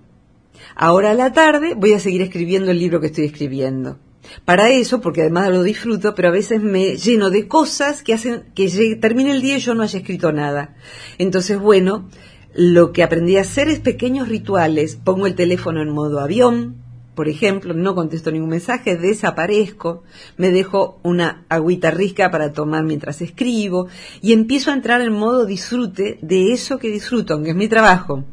ahora 0.76 1.12
a 1.12 1.14
la 1.14 1.32
tarde 1.32 1.72
voy 1.74 1.94
a 1.94 2.00
seguir 2.00 2.20
escribiendo 2.20 2.70
el 2.70 2.78
libro 2.78 3.00
que 3.00 3.06
estoy 3.06 3.24
escribiendo 3.24 3.98
para 4.44 4.70
eso, 4.70 5.00
porque 5.00 5.22
además 5.22 5.50
lo 5.50 5.62
disfruto, 5.62 6.14
pero 6.14 6.28
a 6.28 6.32
veces 6.32 6.62
me 6.62 6.96
lleno 6.96 7.30
de 7.30 7.48
cosas 7.48 8.02
que 8.02 8.14
hacen 8.14 8.44
que 8.54 8.68
termine 9.00 9.32
el 9.32 9.42
día 9.42 9.56
y 9.56 9.60
yo 9.60 9.74
no 9.74 9.82
haya 9.82 9.98
escrito 9.98 10.32
nada. 10.32 10.76
Entonces, 11.18 11.58
bueno, 11.58 12.08
lo 12.54 12.92
que 12.92 13.02
aprendí 13.02 13.36
a 13.36 13.42
hacer 13.42 13.68
es 13.68 13.80
pequeños 13.80 14.28
rituales. 14.28 14.96
Pongo 14.96 15.26
el 15.26 15.34
teléfono 15.34 15.82
en 15.82 15.90
modo 15.90 16.20
avión, 16.20 16.80
por 17.14 17.28
ejemplo, 17.28 17.74
no 17.74 17.94
contesto 17.94 18.30
ningún 18.30 18.48
mensaje, 18.48 18.96
desaparezco, 18.96 20.04
me 20.38 20.50
dejo 20.50 21.00
una 21.02 21.44
agüita 21.50 21.90
rica 21.90 22.30
para 22.30 22.52
tomar 22.52 22.84
mientras 22.84 23.20
escribo 23.20 23.88
y 24.22 24.32
empiezo 24.32 24.70
a 24.70 24.74
entrar 24.74 25.02
en 25.02 25.12
modo 25.12 25.44
disfrute 25.44 26.18
de 26.22 26.52
eso 26.52 26.78
que 26.78 26.88
disfruto, 26.88 27.34
aunque 27.34 27.50
es 27.50 27.56
mi 27.56 27.68
trabajo. 27.68 28.24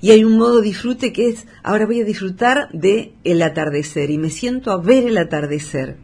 Y 0.00 0.10
hay 0.10 0.24
un 0.24 0.36
modo 0.38 0.60
disfrute 0.60 1.12
que 1.12 1.28
es, 1.28 1.46
ahora 1.62 1.86
voy 1.86 2.00
a 2.00 2.04
disfrutar 2.04 2.68
de 2.72 3.14
el 3.24 3.42
atardecer 3.42 4.10
y 4.10 4.18
me 4.18 4.30
siento 4.30 4.70
a 4.70 4.80
ver 4.80 5.04
el 5.04 5.18
atardecer. 5.18 5.96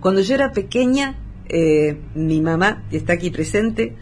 Cuando 0.00 0.20
yo 0.20 0.34
era 0.34 0.52
pequeña, 0.52 1.18
eh, 1.48 1.98
mi 2.14 2.40
mamá, 2.40 2.84
que 2.90 2.96
está 2.96 3.14
aquí 3.14 3.30
presente, 3.30 3.96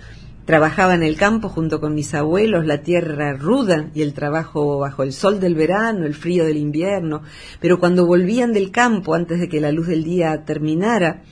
Trabajaba 0.45 0.95
en 0.95 1.03
el 1.03 1.17
campo 1.17 1.49
junto 1.49 1.81
con 1.81 1.95
mis 1.95 2.13
abuelos, 2.13 2.67
la 2.67 2.83
tierra 2.83 3.33
ruda 3.33 3.91
y 3.95 4.03
el 4.03 4.13
trabajo 4.13 4.79
bajo 4.79 5.03
el 5.03 5.15
sol 5.15 5.41
del 5.41 5.55
verano, 5.55 6.05
el 6.05 6.15
frío 6.15 6.45
del 6.45 6.59
invierno, 6.59 7.23
pero 7.61 7.81
cuando 7.81 8.05
volvían 8.05 8.53
del 8.53 8.71
campo 8.71 9.15
antes 9.15 9.41
de 9.41 9.49
que 9.49 9.63
la 9.63 9.73
luz 9.73 9.87
del 9.87 10.05
día 10.05 10.45
terminara, 10.45 11.23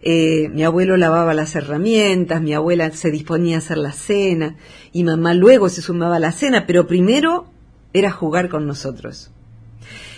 eh, 0.00 0.48
mi 0.48 0.64
abuelo 0.64 0.96
lavaba 0.96 1.34
las 1.34 1.54
herramientas, 1.54 2.40
mi 2.40 2.54
abuela 2.54 2.90
se 2.92 3.10
disponía 3.10 3.56
a 3.56 3.58
hacer 3.58 3.76
la 3.76 3.92
cena 3.92 4.56
y 4.96 5.04
mamá 5.04 5.34
luego 5.34 5.68
se 5.68 5.82
sumaba 5.82 6.16
a 6.16 6.20
la 6.20 6.32
cena, 6.32 6.64
pero 6.66 6.86
primero 6.86 7.44
era 7.92 8.10
jugar 8.10 8.48
con 8.48 8.66
nosotros. 8.66 9.30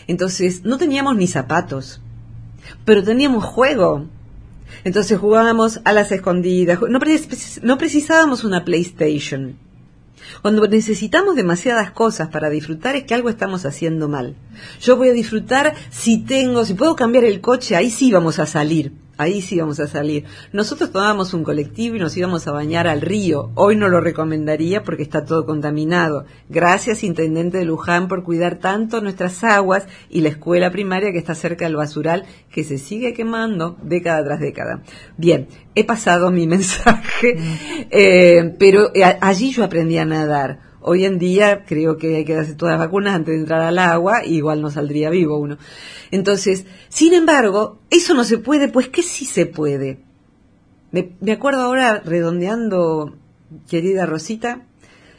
Entonces 0.06 0.64
no 0.64 0.78
teníamos 0.78 1.16
ni 1.16 1.26
zapatos, 1.26 2.00
pero 2.84 3.02
teníamos 3.02 3.42
juego, 3.42 4.06
entonces 4.84 5.18
jugábamos 5.18 5.80
a 5.84 5.92
las 5.92 6.12
escondidas. 6.12 6.78
No, 6.88 7.76
precisábamos 7.76 8.44
una 8.44 8.64
PlayStation. 8.64 9.56
Cuando 10.42 10.64
necesitamos 10.68 11.34
demasiadas 11.34 11.90
cosas 11.90 12.28
para 12.28 12.48
disfrutar 12.48 12.94
es 12.94 13.02
que 13.02 13.14
algo 13.14 13.30
estamos 13.30 13.66
haciendo 13.66 14.08
mal. 14.08 14.36
Yo 14.80 14.96
voy 14.96 15.08
a 15.08 15.12
disfrutar 15.12 15.74
si 15.90 16.18
tengo, 16.18 16.64
si 16.64 16.74
puedo 16.74 16.94
cambiar 16.94 17.24
el 17.24 17.40
coche, 17.40 17.74
ahí 17.74 17.90
sí 17.90 18.12
vamos 18.12 18.38
a 18.38 18.46
salir 18.46 18.92
ahí 19.18 19.42
sí 19.42 19.58
vamos 19.60 19.80
a 19.80 19.88
salir. 19.88 20.24
Nosotros 20.52 20.92
tomábamos 20.92 21.34
un 21.34 21.44
colectivo 21.44 21.96
y 21.96 21.98
nos 21.98 22.16
íbamos 22.16 22.46
a 22.46 22.52
bañar 22.52 22.86
al 22.86 23.02
río. 23.02 23.50
Hoy 23.54 23.76
no 23.76 23.88
lo 23.88 24.00
recomendaría 24.00 24.82
porque 24.82 25.02
está 25.02 25.24
todo 25.24 25.44
contaminado. 25.44 26.24
Gracias, 26.48 27.04
Intendente 27.04 27.58
de 27.58 27.64
Luján, 27.64 28.08
por 28.08 28.22
cuidar 28.22 28.58
tanto 28.58 29.00
nuestras 29.00 29.44
aguas 29.44 29.86
y 30.08 30.22
la 30.22 30.30
escuela 30.30 30.70
primaria 30.70 31.12
que 31.12 31.18
está 31.18 31.34
cerca 31.34 31.66
del 31.66 31.76
basural 31.76 32.24
que 32.50 32.64
se 32.64 32.78
sigue 32.78 33.12
quemando 33.12 33.76
década 33.82 34.24
tras 34.24 34.40
década. 34.40 34.82
Bien, 35.16 35.48
he 35.74 35.84
pasado 35.84 36.30
mi 36.30 36.46
mensaje, 36.46 37.36
eh, 37.90 38.54
pero 38.58 38.94
eh, 38.94 39.04
allí 39.20 39.50
yo 39.50 39.64
aprendí 39.64 39.98
a 39.98 40.04
nadar. 40.04 40.67
Hoy 40.80 41.04
en 41.04 41.18
día 41.18 41.64
creo 41.66 41.96
que 41.96 42.16
hay 42.16 42.24
que 42.24 42.34
darse 42.34 42.54
todas 42.54 42.78
las 42.78 42.86
vacunas 42.86 43.14
antes 43.14 43.34
de 43.34 43.40
entrar 43.40 43.62
al 43.62 43.78
agua, 43.78 44.24
igual 44.24 44.62
no 44.62 44.70
saldría 44.70 45.10
vivo 45.10 45.38
uno. 45.38 45.58
Entonces, 46.10 46.66
sin 46.88 47.14
embargo, 47.14 47.80
eso 47.90 48.14
no 48.14 48.24
se 48.24 48.38
puede, 48.38 48.68
pues 48.68 48.88
que 48.88 49.02
sí 49.02 49.24
se 49.24 49.46
puede. 49.46 50.00
Me, 50.90 51.32
acuerdo 51.32 51.60
ahora, 51.60 52.00
redondeando, 52.04 53.14
querida 53.68 54.06
Rosita, 54.06 54.62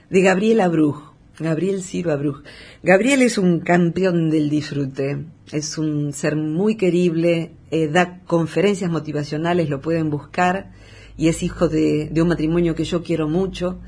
de 0.10 0.22
Gabriela 0.22 0.68
Bruj, 0.68 1.14
Gabriel 1.38 1.84
Ciro 1.84 2.18
Bruj. 2.18 2.42
Gabriel 2.82 3.22
es 3.22 3.38
un 3.38 3.60
campeón 3.60 4.32
del 4.32 4.50
disfrute, 4.50 5.26
es 5.52 5.78
un 5.78 6.12
ser 6.12 6.36
muy 6.36 6.76
querible, 6.76 7.52
eh, 7.70 7.88
da 7.88 8.22
conferencias 8.26 8.90
motivacionales, 8.90 9.70
lo 9.70 9.80
pueden 9.80 10.10
buscar, 10.10 10.72
y 11.18 11.28
es 11.28 11.44
hijo 11.44 11.68
de, 11.70 12.12
un 12.20 12.28
matrimonio 12.30 12.74
que 12.74 12.86
yo 12.86 13.04
quiero 13.04 13.28
mucho, 13.28 13.80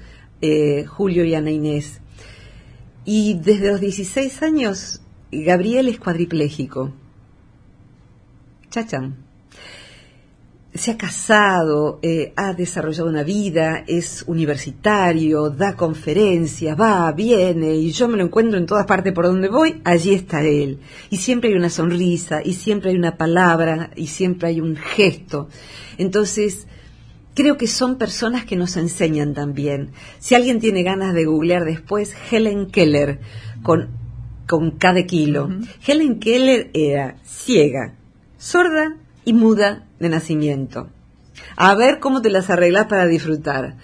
eh, 0.41 0.86
Julio 0.86 1.23
y 1.23 1.36
Ana 1.36 1.51
Inés. 1.51 2.01
Y 3.06 3.36
desde 3.36 3.71
los 3.71 3.80
16 3.80 4.43
años 4.43 5.01
Gabriel 5.32 5.88
es 5.88 5.97
cuadripléjico. 5.97 6.91
Chacham. 8.69 9.15
Se 10.73 10.91
ha 10.91 10.97
casado, 10.97 11.99
eh, 12.01 12.32
ha 12.38 12.54
desarrollado 12.54 13.10
una 13.10 13.23
vida, 13.23 13.84
es 13.86 14.23
universitario, 14.25 15.49
da 15.49 15.75
conferencias, 15.75 16.80
va, 16.80 17.12
viene, 17.12 17.75
y 17.75 17.91
yo 17.91 18.08
me 18.08 18.17
lo 18.17 18.23
encuentro 18.23 18.58
en 18.58 18.65
todas 18.65 18.86
partes 18.86 19.12
por 19.12 19.25
donde 19.25 19.49
voy, 19.49 19.82
allí 19.84 20.13
está 20.13 20.41
él. 20.43 20.80
Y 21.10 21.17
siempre 21.17 21.49
hay 21.49 21.58
una 21.58 21.69
sonrisa, 21.69 22.41
y 22.43 22.54
siempre 22.54 22.91
hay 22.91 22.95
una 22.95 23.17
palabra, 23.17 23.91
y 23.97 24.08
siempre 24.08 24.47
hay 24.47 24.62
un 24.62 24.77
gesto. 24.77 25.49
Entonces, 25.97 26.67
creo 27.34 27.58
que 27.58 27.67
son 27.67 27.98
personas 27.98 28.46
que 28.46 28.56
nos 28.56 28.78
enseñan 28.78 29.34
también. 29.34 29.91
Si 30.20 30.36
alguien 30.36 30.60
tiene 30.60 30.84
ganas 30.84 31.13
de 31.13 31.26
googlear 31.26 31.65
después, 31.65 32.15
Helen 32.32 32.67
Keller, 32.72 33.20
con 33.63 34.02
con 34.52 34.72
cada 34.72 35.06
kilo. 35.06 35.48
Helen 35.88 36.20
Keller 36.20 36.72
era 36.74 37.15
ciega, 37.24 37.94
sorda 38.38 38.98
y 39.24 39.32
muda 39.32 39.88
de 39.98 40.10
nacimiento. 40.10 40.89
A 41.56 41.74
ver 41.74 42.00
cómo 42.00 42.22
te 42.22 42.30
las 42.30 42.50
arreglas 42.50 42.88
para 42.88 43.08
disfrutar. 43.08 43.78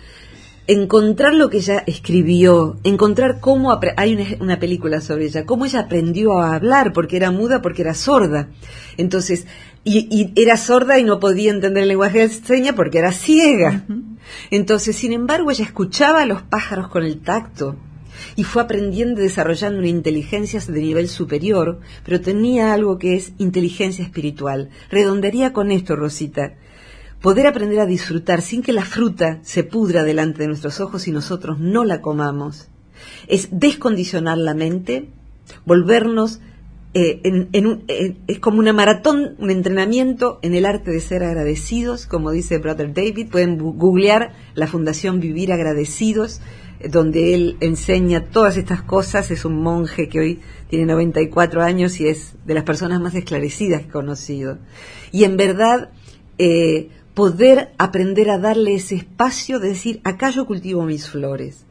Encontrar 0.68 1.34
lo 1.34 1.50
que 1.50 1.58
ella 1.58 1.84
escribió, 1.88 2.78
encontrar 2.84 3.40
cómo 3.40 3.80
hay 3.96 4.38
una, 4.40 4.60
película 4.60 5.00
sobre 5.00 5.26
ella, 5.26 5.46
cómo 5.46 5.66
ella 5.66 5.80
aprendió 5.82 6.40
a 6.40 6.56
hablar 6.56 6.92
porque 6.92 7.16
era 7.16 7.32
muda, 7.32 7.62
porque 7.62 7.84
era 7.84 7.94
sorda. 7.94 8.50
Entonces, 8.98 9.48
y, 9.86 10.34
era 10.36 10.58
sorda 10.58 11.00
y 11.00 11.04
no 11.04 11.20
podía 11.20 11.52
entender 11.52 11.84
el 11.84 11.90
lenguaje 11.90 12.20
de 12.20 12.30
señas 12.30 12.76
porque 12.76 13.00
era 13.00 13.14
ciega. 13.14 13.86
Entonces, 14.52 14.98
sin 14.98 15.14
embargo, 15.14 15.52
ella 15.52 15.64
escuchaba 15.64 16.24
a 16.24 16.26
los 16.26 16.42
pájaros 16.42 16.90
con 16.90 17.04
el 17.04 17.22
tacto, 17.22 17.78
y 18.36 18.44
fue 18.44 18.62
aprendiendo 18.62 19.22
y 19.22 19.24
desarrollando 19.24 19.80
una 19.80 19.88
inteligencia 19.88 20.60
de 20.60 20.82
nivel 20.82 21.08
superior, 21.08 21.80
pero 22.04 22.22
tenía 22.22 22.74
algo 22.74 22.98
que 22.98 23.16
es 23.16 23.34
inteligencia 23.38 24.04
espiritual. 24.04 24.70
Redondería 24.90 25.54
con 25.54 25.72
esto, 25.72 25.96
Rosita. 25.96 26.56
Poder 27.22 27.48
aprender 27.48 27.80
a 27.80 27.86
disfrutar 27.86 28.42
sin 28.42 28.62
que 28.62 28.74
la 28.74 28.86
fruta 28.86 29.40
se 29.42 29.64
pudra 29.64 30.04
delante 30.04 30.40
de 30.40 30.48
nuestros 30.48 30.80
ojos 30.80 31.08
y 31.08 31.12
nosotros 31.12 31.60
no 31.60 31.84
la 31.84 32.02
comamos. 32.02 32.70
Es 33.28 33.50
descondicionar 33.52 34.38
la 34.38 34.54
mente, 34.54 35.10
volvernos 35.66 36.40
eh, 36.94 37.22
en, 37.24 37.84
es 38.28 38.40
como 38.40 38.60
una 38.60 38.74
maratón, 38.74 39.36
un 39.40 39.52
entrenamiento 39.52 40.40
en 40.42 40.56
el 40.56 40.66
arte 40.66 40.90
de 40.92 41.00
ser 41.00 41.24
agradecidos, 41.24 42.08
como 42.08 42.32
dice 42.32 42.58
Brother 42.60 42.94
David. 42.94 43.30
Pueden 43.30 43.58
googlear 43.58 44.34
la 44.56 44.68
Fundación 44.68 45.20
Vivir 45.20 45.52
Agradecidos 45.52 46.42
donde 46.92 47.34
él 47.34 47.58
enseña 47.60 48.26
todas 48.26 48.58
estas 48.58 48.82
cosas. 48.82 49.32
Es 49.32 49.46
un 49.46 49.62
monje 49.62 50.10
que 50.10 50.20
hoy 50.20 50.40
tiene 50.70 50.86
94 50.86 51.62
años 51.64 52.00
y 52.00 52.08
es 52.08 52.36
de 52.46 52.54
las 52.54 52.64
personas 52.64 53.02
más 53.02 53.16
esclarecidas 53.16 53.82
que 53.82 53.88
he 53.88 53.92
conocido. 53.92 54.60
Y 55.12 55.24
en 55.24 55.38
verdad, 55.38 55.90
eh, 56.38 56.90
poder 57.18 57.74
aprender 57.80 58.30
a 58.30 58.38
darle 58.38 58.76
ese 58.76 58.94
espacio 58.94 59.58
de 59.58 59.70
decir, 59.70 60.02
acá 60.04 60.30
yo 60.30 60.46
cultivo 60.46 60.84
mis 60.84 61.10
flores. 61.10 61.66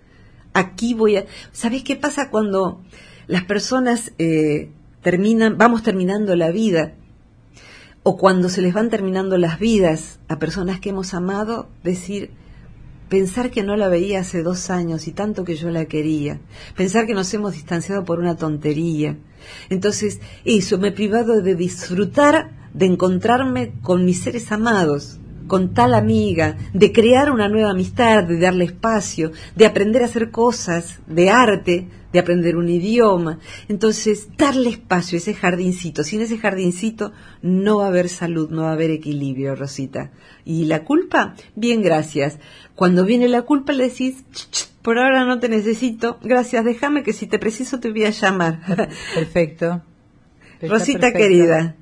Aquí 0.54 0.92
voy 0.92 1.18
a... 1.18 1.26
¿Sabes 1.52 1.84
qué 1.84 1.94
pasa 1.94 2.30
cuando 2.30 2.80
las 3.28 3.44
personas 3.44 4.10
eh, 4.18 4.72
terminan, 5.02 5.56
vamos 5.56 5.84
terminando 5.84 6.34
la 6.34 6.50
vida? 6.50 6.94
O 8.02 8.16
cuando 8.16 8.48
se 8.48 8.60
les 8.60 8.74
van 8.74 8.90
terminando 8.90 9.38
las 9.38 9.60
vidas 9.60 10.18
a 10.26 10.40
personas 10.40 10.80
que 10.80 10.88
hemos 10.88 11.14
amado, 11.14 11.68
decir, 11.84 12.32
Pensar 13.08 13.52
que 13.52 13.62
no 13.62 13.76
la 13.76 13.86
veía 13.86 14.18
hace 14.18 14.42
dos 14.42 14.68
años 14.68 15.06
y 15.06 15.12
tanto 15.12 15.44
que 15.44 15.54
yo 15.54 15.70
la 15.70 15.84
quería. 15.84 16.40
Pensar 16.76 17.06
que 17.06 17.14
nos 17.14 17.32
hemos 17.34 17.52
distanciado 17.52 18.04
por 18.04 18.18
una 18.18 18.36
tontería. 18.36 19.16
Entonces, 19.70 20.18
eso, 20.44 20.76
me 20.78 20.88
he 20.88 20.92
privado 20.92 21.40
de 21.40 21.54
disfrutar, 21.54 22.50
de 22.74 22.86
encontrarme 22.86 23.74
con 23.80 24.04
mis 24.04 24.22
seres 24.24 24.50
amados, 24.50 25.20
con 25.46 25.74
tal 25.74 25.94
amiga, 25.94 26.56
de 26.72 26.92
crear 26.92 27.30
una 27.30 27.48
nueva 27.48 27.70
amistad, 27.70 28.24
de 28.24 28.38
darle 28.38 28.64
espacio, 28.64 29.32
de 29.54 29.66
aprender 29.66 30.02
a 30.02 30.06
hacer 30.06 30.30
cosas 30.30 31.00
de 31.06 31.30
arte, 31.30 31.88
de 32.12 32.18
aprender 32.18 32.56
un 32.56 32.68
idioma. 32.68 33.38
Entonces, 33.68 34.28
darle 34.36 34.70
espacio 34.70 35.16
a 35.16 35.20
ese 35.20 35.34
jardincito. 35.34 36.04
Sin 36.04 36.20
ese 36.20 36.38
jardincito 36.38 37.12
no 37.42 37.78
va 37.78 37.84
a 37.84 37.88
haber 37.88 38.08
salud, 38.08 38.50
no 38.50 38.62
va 38.62 38.70
a 38.70 38.72
haber 38.72 38.90
equilibrio, 38.90 39.54
Rosita. 39.54 40.10
¿Y 40.44 40.64
la 40.64 40.84
culpa? 40.84 41.34
Bien, 41.54 41.82
gracias. 41.82 42.38
Cuando 42.74 43.04
viene 43.04 43.28
la 43.28 43.42
culpa 43.42 43.72
le 43.72 43.88
decís, 43.88 44.24
por 44.82 44.98
ahora 44.98 45.24
no 45.24 45.40
te 45.40 45.48
necesito, 45.48 46.18
gracias, 46.22 46.64
déjame 46.64 47.02
que 47.02 47.12
si 47.12 47.26
te 47.26 47.38
preciso 47.38 47.80
te 47.80 47.90
voy 47.90 48.04
a 48.04 48.10
llamar. 48.10 48.60
Perfecto. 49.14 49.82
Rosita 50.62 51.12
querida, 51.12 51.76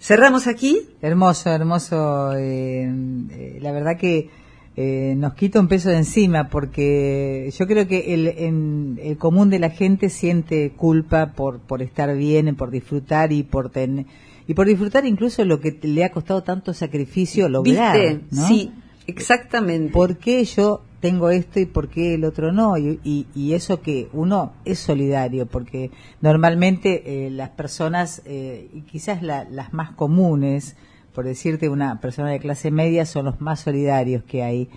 cerramos 0.00 0.46
aquí. 0.46 0.88
Hermoso, 1.02 1.50
hermoso. 1.50 2.32
Eh, 2.36 2.90
eh, 3.30 3.58
la 3.60 3.72
verdad 3.72 3.96
que 3.96 4.30
eh, 4.76 5.14
nos 5.16 5.34
quita 5.34 5.58
un 5.58 5.68
peso 5.68 5.88
de 5.88 5.96
encima 5.96 6.48
porque 6.48 7.52
yo 7.58 7.66
creo 7.66 7.88
que 7.88 8.14
el, 8.14 8.28
en, 8.28 9.00
el 9.02 9.18
común 9.18 9.50
de 9.50 9.58
la 9.58 9.70
gente 9.70 10.08
siente 10.08 10.70
culpa 10.70 11.32
por, 11.32 11.58
por 11.58 11.82
estar 11.82 12.14
bien, 12.16 12.54
por 12.54 12.70
disfrutar 12.70 13.32
y 13.32 13.42
por 13.42 13.70
tener 13.70 14.06
y 14.46 14.54
por 14.54 14.66
disfrutar 14.66 15.04
incluso 15.04 15.44
lo 15.44 15.60
que 15.60 15.78
le 15.82 16.04
ha 16.04 16.10
costado 16.10 16.42
tanto 16.42 16.72
sacrificio 16.72 17.50
lograr. 17.50 18.20
Sí, 18.30 18.72
exactamente. 19.06 19.92
¿Por 19.92 20.16
qué 20.16 20.42
yo 20.44 20.84
tengo 21.00 21.30
esto 21.30 21.60
y 21.60 21.66
por 21.66 21.88
qué 21.88 22.14
el 22.14 22.24
otro 22.24 22.52
no. 22.52 22.76
Y, 22.76 23.26
y, 23.34 23.54
eso 23.54 23.80
que 23.80 24.08
uno 24.12 24.52
es 24.64 24.78
solidario, 24.78 25.46
porque 25.46 25.90
normalmente 26.20 27.26
eh, 27.26 27.30
las 27.30 27.50
personas, 27.50 28.22
eh, 28.24 28.68
y 28.72 28.82
quizás 28.82 29.22
las 29.22 29.72
más 29.72 29.92
comunes, 29.92 30.76
por 31.14 31.24
decirte 31.24 31.68
una 31.68 32.00
persona 32.00 32.30
de 32.30 32.40
clase 32.40 32.70
media, 32.70 33.06
son 33.06 33.26
los 33.26 33.40
más 33.40 33.60
solidarios 33.60 34.22
que 34.24 34.42
hay. 34.42 34.68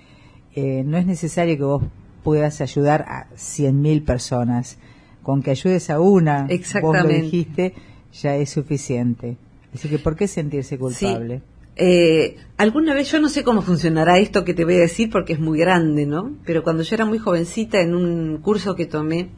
Eh, 0.56 0.84
no 0.86 0.98
es 0.98 1.06
necesario 1.06 1.58
que 1.58 1.64
vos 1.64 1.84
puedas 2.24 2.62
ayudar 2.62 3.06
a 3.08 3.28
100.000 3.36 4.06
personas. 4.06 4.78
Con 5.24 5.44
que 5.44 5.52
ayudes 5.52 5.92
a 5.92 6.00
una, 6.00 6.48
vos 6.82 7.04
lo 7.04 7.08
dijiste, 7.08 7.76
ya 8.12 8.36
es 8.38 8.50
suficiente. 8.50 9.38
Así 9.72 9.88
que, 9.88 10.00
¿por 10.00 10.16
qué 10.16 10.28
sentirse 10.28 10.80
culpable? 10.80 11.44
Eh, 11.84 12.38
alguna 12.58 12.94
vez, 12.94 13.12
yo 13.12 13.20
no 13.20 13.28
sé 13.28 13.44
cómo 13.44 13.64
funcionará 13.64 14.20
esto 14.20 14.46
que 14.46 14.54
te 14.54 14.66
voy 14.66 14.76
a 14.76 14.82
decir 14.82 15.10
porque 15.10 15.34
es 15.34 15.40
muy 15.40 15.58
grande, 15.58 16.06
¿no? 16.06 16.38
Pero 16.46 16.62
cuando 16.62 16.84
yo 16.84 16.94
era 16.94 17.06
muy 17.06 17.18
jovencita 17.18 17.82
en 17.82 17.96
un 17.96 18.38
curso 18.38 18.76
que 18.76 18.86
tomé, 18.86 19.30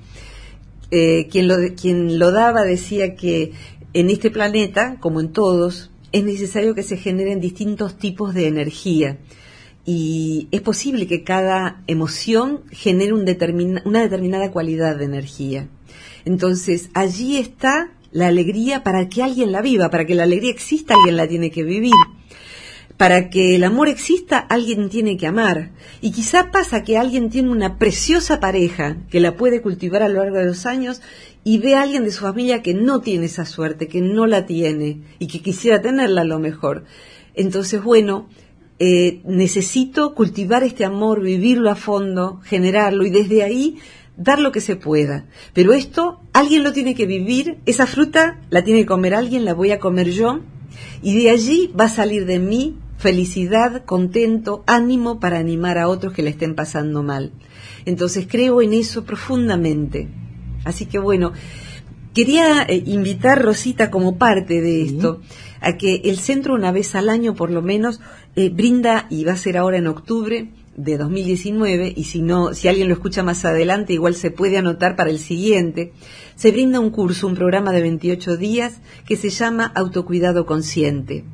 eh, 0.92 1.30
quien, 1.32 1.48
lo, 1.48 1.56
quien 1.74 2.20
lo 2.20 2.34
daba 2.34 2.64
decía 2.64 3.16
que 3.16 3.54
en 3.94 4.10
este 4.10 4.30
planeta, 4.30 4.98
como 5.00 5.22
en 5.22 5.32
todos, 5.32 5.92
es 6.12 6.26
necesario 6.26 6.76
que 6.76 6.84
se 6.84 6.98
generen 6.98 7.40
distintos 7.40 7.98
tipos 7.98 8.34
de 8.34 8.48
energía. 8.48 9.20
Y 9.86 10.50
es 10.52 10.60
posible 10.60 11.08
que 11.08 11.24
cada 11.24 11.82
emoción 11.88 12.64
genere 12.72 13.14
un 13.14 13.22
una 13.86 14.02
determinada 14.02 14.52
cualidad 14.52 14.98
de 14.98 15.06
energía. 15.06 15.70
Entonces, 16.26 16.90
allí 16.94 17.38
está 17.38 17.94
la 18.12 18.28
alegría 18.28 18.84
para 18.84 19.08
que 19.08 19.24
alguien 19.24 19.54
la 19.54 19.62
viva, 19.62 19.90
para 19.90 20.06
que 20.06 20.14
la 20.14 20.24
alegría 20.24 20.52
exista, 20.52 20.94
alguien 20.94 21.16
la 21.16 21.28
tiene 21.30 21.50
que 21.50 21.64
vivir. 21.64 21.94
Para 22.98 23.30
que 23.30 23.56
el 23.56 23.64
amor 23.64 23.88
exista, 23.88 24.38
alguien 24.38 24.90
tiene 24.90 25.18
que 25.18 25.28
amar. 25.28 25.72
Y 26.02 26.12
quizá 26.12 26.52
pasa 26.52 26.84
que 26.84 26.98
alguien 26.98 27.30
tiene 27.30 27.50
una 27.50 27.78
preciosa 27.78 28.40
pareja 28.40 28.98
que 29.10 29.20
la 29.20 29.36
puede 29.36 29.62
cultivar 29.62 30.04
a 30.04 30.10
lo 30.10 30.20
largo 30.20 30.38
de 30.38 30.46
los 30.46 30.66
años 30.66 31.02
y 31.44 31.58
ve 31.58 31.76
a 31.76 31.82
alguien 31.82 32.04
de 32.04 32.12
su 32.12 32.22
familia 32.22 32.62
que 32.62 32.74
no 32.74 33.02
tiene 33.02 33.26
esa 33.26 33.46
suerte, 33.46 33.88
que 33.88 34.02
no 34.02 34.28
la 34.28 34.46
tiene 34.46 35.02
y 35.20 35.28
que 35.28 35.42
quisiera 35.42 35.82
tenerla 35.82 36.22
a 36.22 36.26
lo 36.26 36.40
mejor. 36.40 36.86
Entonces, 37.34 37.84
bueno, 37.84 38.30
eh, 38.80 39.22
necesito 39.26 40.14
cultivar 40.14 40.64
este 40.64 40.86
amor, 40.86 41.22
vivirlo 41.22 41.70
a 41.70 41.76
fondo, 41.76 42.42
generarlo 42.44 43.06
y 43.06 43.10
desde 43.10 43.44
ahí 43.44 43.78
dar 44.18 44.40
lo 44.40 44.52
que 44.52 44.62
se 44.62 44.76
pueda. 44.76 45.26
Pero 45.54 45.74
esto 45.74 46.22
alguien 46.34 46.64
lo 46.64 46.74
tiene 46.74 46.96
que 46.96 47.06
vivir, 47.06 47.58
esa 47.66 47.88
fruta 47.88 48.40
la 48.50 48.64
tiene 48.64 48.82
que 48.82 48.88
comer 48.88 49.16
alguien, 49.16 49.46
la 49.46 49.54
voy 49.54 49.72
a 49.72 49.80
comer 49.80 50.12
yo, 50.12 50.42
y 51.02 51.22
de 51.22 51.30
allí 51.30 51.72
va 51.80 51.86
a 51.86 51.90
salir 51.90 52.26
de 52.26 52.40
mí 52.40 52.78
felicidad, 53.04 53.84
contento, 53.84 54.64
ánimo 54.66 55.20
para 55.20 55.38
animar 55.38 55.78
a 55.78 55.90
otros 55.90 56.14
que 56.14 56.24
le 56.24 56.30
estén 56.30 56.56
pasando 56.56 57.04
mal. 57.04 57.34
Entonces 57.84 58.26
creo 58.30 58.62
en 58.62 58.72
eso 58.72 59.04
profundamente. 59.04 60.08
Así 60.64 60.86
que 60.86 61.00
bueno, 61.00 61.34
quería 62.14 62.64
eh, 62.64 62.82
invitar 62.86 63.44
Rosita 63.44 63.92
como 63.92 64.18
parte 64.18 64.62
de 64.62 64.84
esto 64.84 65.20
a 65.60 65.76
que 65.76 65.96
el 66.06 66.18
centro 66.18 66.56
una 66.56 66.72
vez 66.72 66.96
al 66.96 67.10
año 67.10 67.36
por 67.36 67.52
lo 67.52 67.62
menos 67.62 68.00
eh, 68.38 68.48
brinda, 68.50 69.06
y 69.10 69.26
va 69.26 69.34
a 69.34 69.38
ser 69.38 69.58
ahora 69.58 69.80
en 69.80 69.88
octubre, 69.88 70.48
de 70.78 70.98
2019 70.98 71.94
y 71.96 72.06
si 72.06 72.22
no, 72.22 72.54
si 72.54 72.68
alguien 72.68 72.88
lo 72.88 72.96
escucha 72.96 73.22
más 73.22 73.46
adelante, 73.46 73.94
igual 73.94 74.16
se 74.16 74.32
puede 74.32 74.58
anotar 74.58 74.96
para 74.96 75.12
el 75.12 75.20
siguiente. 75.20 75.94
Se 76.36 76.52
brinda 76.52 76.80
un 76.80 76.90
curso, 76.90 77.28
un 77.28 77.36
programa 77.36 77.72
de 77.74 77.82
28 77.82 78.38
días 78.38 78.80
que 79.06 79.16
se 79.16 79.30
llama 79.30 79.72
Autocuidado 79.76 80.48
Consciente. 80.48 81.26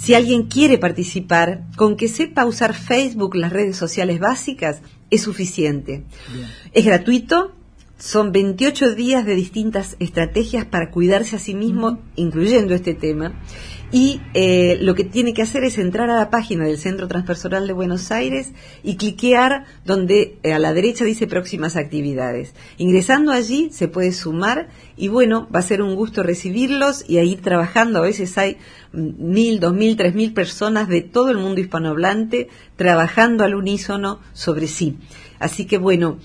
Si 0.00 0.14
alguien 0.14 0.44
quiere 0.44 0.78
participar, 0.78 1.66
con 1.76 1.94
que 1.94 2.08
sepa 2.08 2.46
usar 2.46 2.72
Facebook, 2.72 3.34
las 3.34 3.52
redes 3.52 3.76
sociales 3.76 4.18
básicas, 4.18 4.80
es 5.10 5.20
suficiente. 5.20 6.04
Es 6.72 6.86
gratuito, 6.86 7.52
son 7.98 8.32
28 8.32 8.94
días 8.94 9.26
de 9.26 9.34
distintas 9.34 9.96
estrategias 9.98 10.64
para 10.64 10.90
cuidarse 10.90 11.36
a 11.36 11.38
sí 11.38 11.54
mismo, 11.54 12.00
incluyendo 12.16 12.74
este 12.74 12.94
tema. 12.94 13.34
Y 13.92 14.20
eh, 14.34 14.78
lo 14.80 14.94
que 14.94 15.02
tiene 15.02 15.34
que 15.34 15.42
hacer 15.42 15.64
es 15.64 15.76
entrar 15.76 16.10
a 16.10 16.16
la 16.16 16.30
página 16.30 16.64
del 16.64 16.78
Centro 16.78 17.08
Transpersonal 17.08 17.66
de 17.66 17.72
Buenos 17.72 18.12
Aires 18.12 18.52
y 18.84 18.96
cliquear 18.96 19.64
donde 19.84 20.38
eh, 20.44 20.52
a 20.52 20.60
la 20.60 20.72
derecha 20.72 21.04
dice 21.04 21.26
próximas 21.26 21.74
actividades. 21.74 22.54
Ingresando 22.78 23.32
allí 23.32 23.70
se 23.72 23.88
puede 23.88 24.12
sumar 24.12 24.68
y 24.96 25.08
bueno, 25.08 25.48
va 25.52 25.58
a 25.58 25.62
ser 25.62 25.82
un 25.82 25.96
gusto 25.96 26.22
recibirlos 26.22 27.04
y 27.08 27.18
a 27.18 27.24
ir 27.24 27.40
trabajando. 27.40 27.98
A 27.98 28.02
veces 28.02 28.38
hay 28.38 28.58
mil, 28.92 29.58
dos 29.58 29.74
mil, 29.74 29.96
tres 29.96 30.14
mil 30.14 30.32
personas 30.34 30.86
de 30.86 31.00
todo 31.00 31.30
el 31.30 31.38
mundo 31.38 31.60
hispanohablante 31.60 32.48
trabajando 32.76 33.42
al 33.42 33.56
unísono 33.56 34.20
sobre 34.34 34.68
sí. 34.68 34.98
Así 35.40 35.64
que 35.64 35.78
bueno, 35.78 36.18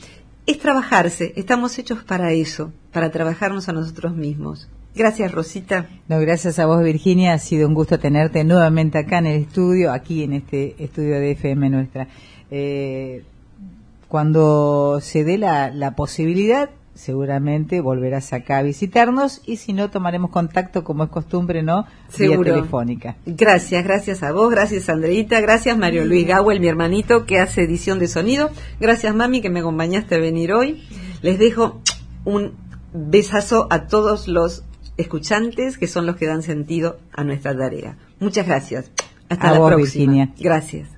es 0.45 0.59
trabajarse, 0.59 1.33
estamos 1.35 1.79
hechos 1.79 2.03
para 2.03 2.31
eso, 2.31 2.71
para 2.91 3.09
trabajarnos 3.09 3.69
a 3.69 3.73
nosotros 3.73 4.15
mismos. 4.15 4.69
Gracias, 4.95 5.31
Rosita. 5.31 5.87
No, 6.07 6.19
gracias 6.19 6.57
a 6.57 6.65
vos, 6.65 6.81
Virginia. 6.81 7.33
Ha 7.33 7.39
sido 7.39 7.67
un 7.67 7.73
gusto 7.73 7.99
tenerte 7.99 8.43
nuevamente 8.43 8.97
acá 8.97 9.17
en 9.17 9.25
el 9.25 9.41
estudio, 9.41 9.91
aquí 9.91 10.23
en 10.23 10.33
este 10.33 10.75
estudio 10.79 11.19
de 11.19 11.31
FM 11.31 11.69
nuestra. 11.69 12.07
Eh, 12.49 13.23
cuando 14.07 14.99
se 15.01 15.25
dé 15.25 15.37
la, 15.37 15.71
la 15.71 15.95
posibilidad, 15.95 16.69
seguramente 16.93 17.81
volverás 17.81 18.31
acá 18.31 18.59
a 18.59 18.63
visitarnos 18.63 19.41
y 19.45 19.57
si 19.57 19.73
no 19.73 19.89
tomaremos 19.89 20.31
contacto 20.31 20.85
como 20.85 21.03
es 21.03 21.09
costumbre, 21.09 21.61
¿no? 21.61 21.85
Seguro. 22.07 22.43
Vía 22.43 22.53
telefónica. 22.53 23.17
Gracias, 23.25 23.83
gracias 23.83 24.23
a 24.23 24.31
vos, 24.31 24.49
gracias 24.49 24.87
Andreita, 24.87 25.41
gracias 25.41 25.77
Mario 25.77 26.05
Luis 26.05 26.25
Gawel, 26.25 26.61
mi 26.61 26.67
hermanito 26.67 27.25
que 27.25 27.39
hace 27.39 27.63
edición 27.63 27.99
de 27.99 28.07
sonido. 28.07 28.49
Gracias 28.79 29.13
mami 29.13 29.41
que 29.41 29.49
me 29.49 29.59
acompañaste 29.59 30.15
a 30.15 30.19
venir 30.19 30.53
hoy. 30.53 30.83
Les 31.21 31.37
dejo 31.37 31.81
un 32.23 32.53
besazo 32.93 33.67
a 33.69 33.87
todos 33.87 34.29
los 34.29 34.63
escuchantes 34.97 35.77
que 35.77 35.87
son 35.87 36.05
los 36.05 36.15
que 36.15 36.27
dan 36.27 36.43
sentido 36.43 36.99
a 37.13 37.23
nuestra 37.23 37.57
tarea. 37.57 37.97
Muchas 38.19 38.47
gracias. 38.47 38.91
Hasta 39.29 39.51
la 39.51 39.57
próxima. 39.57 39.77
Virginia. 39.77 40.33
Gracias. 40.39 40.94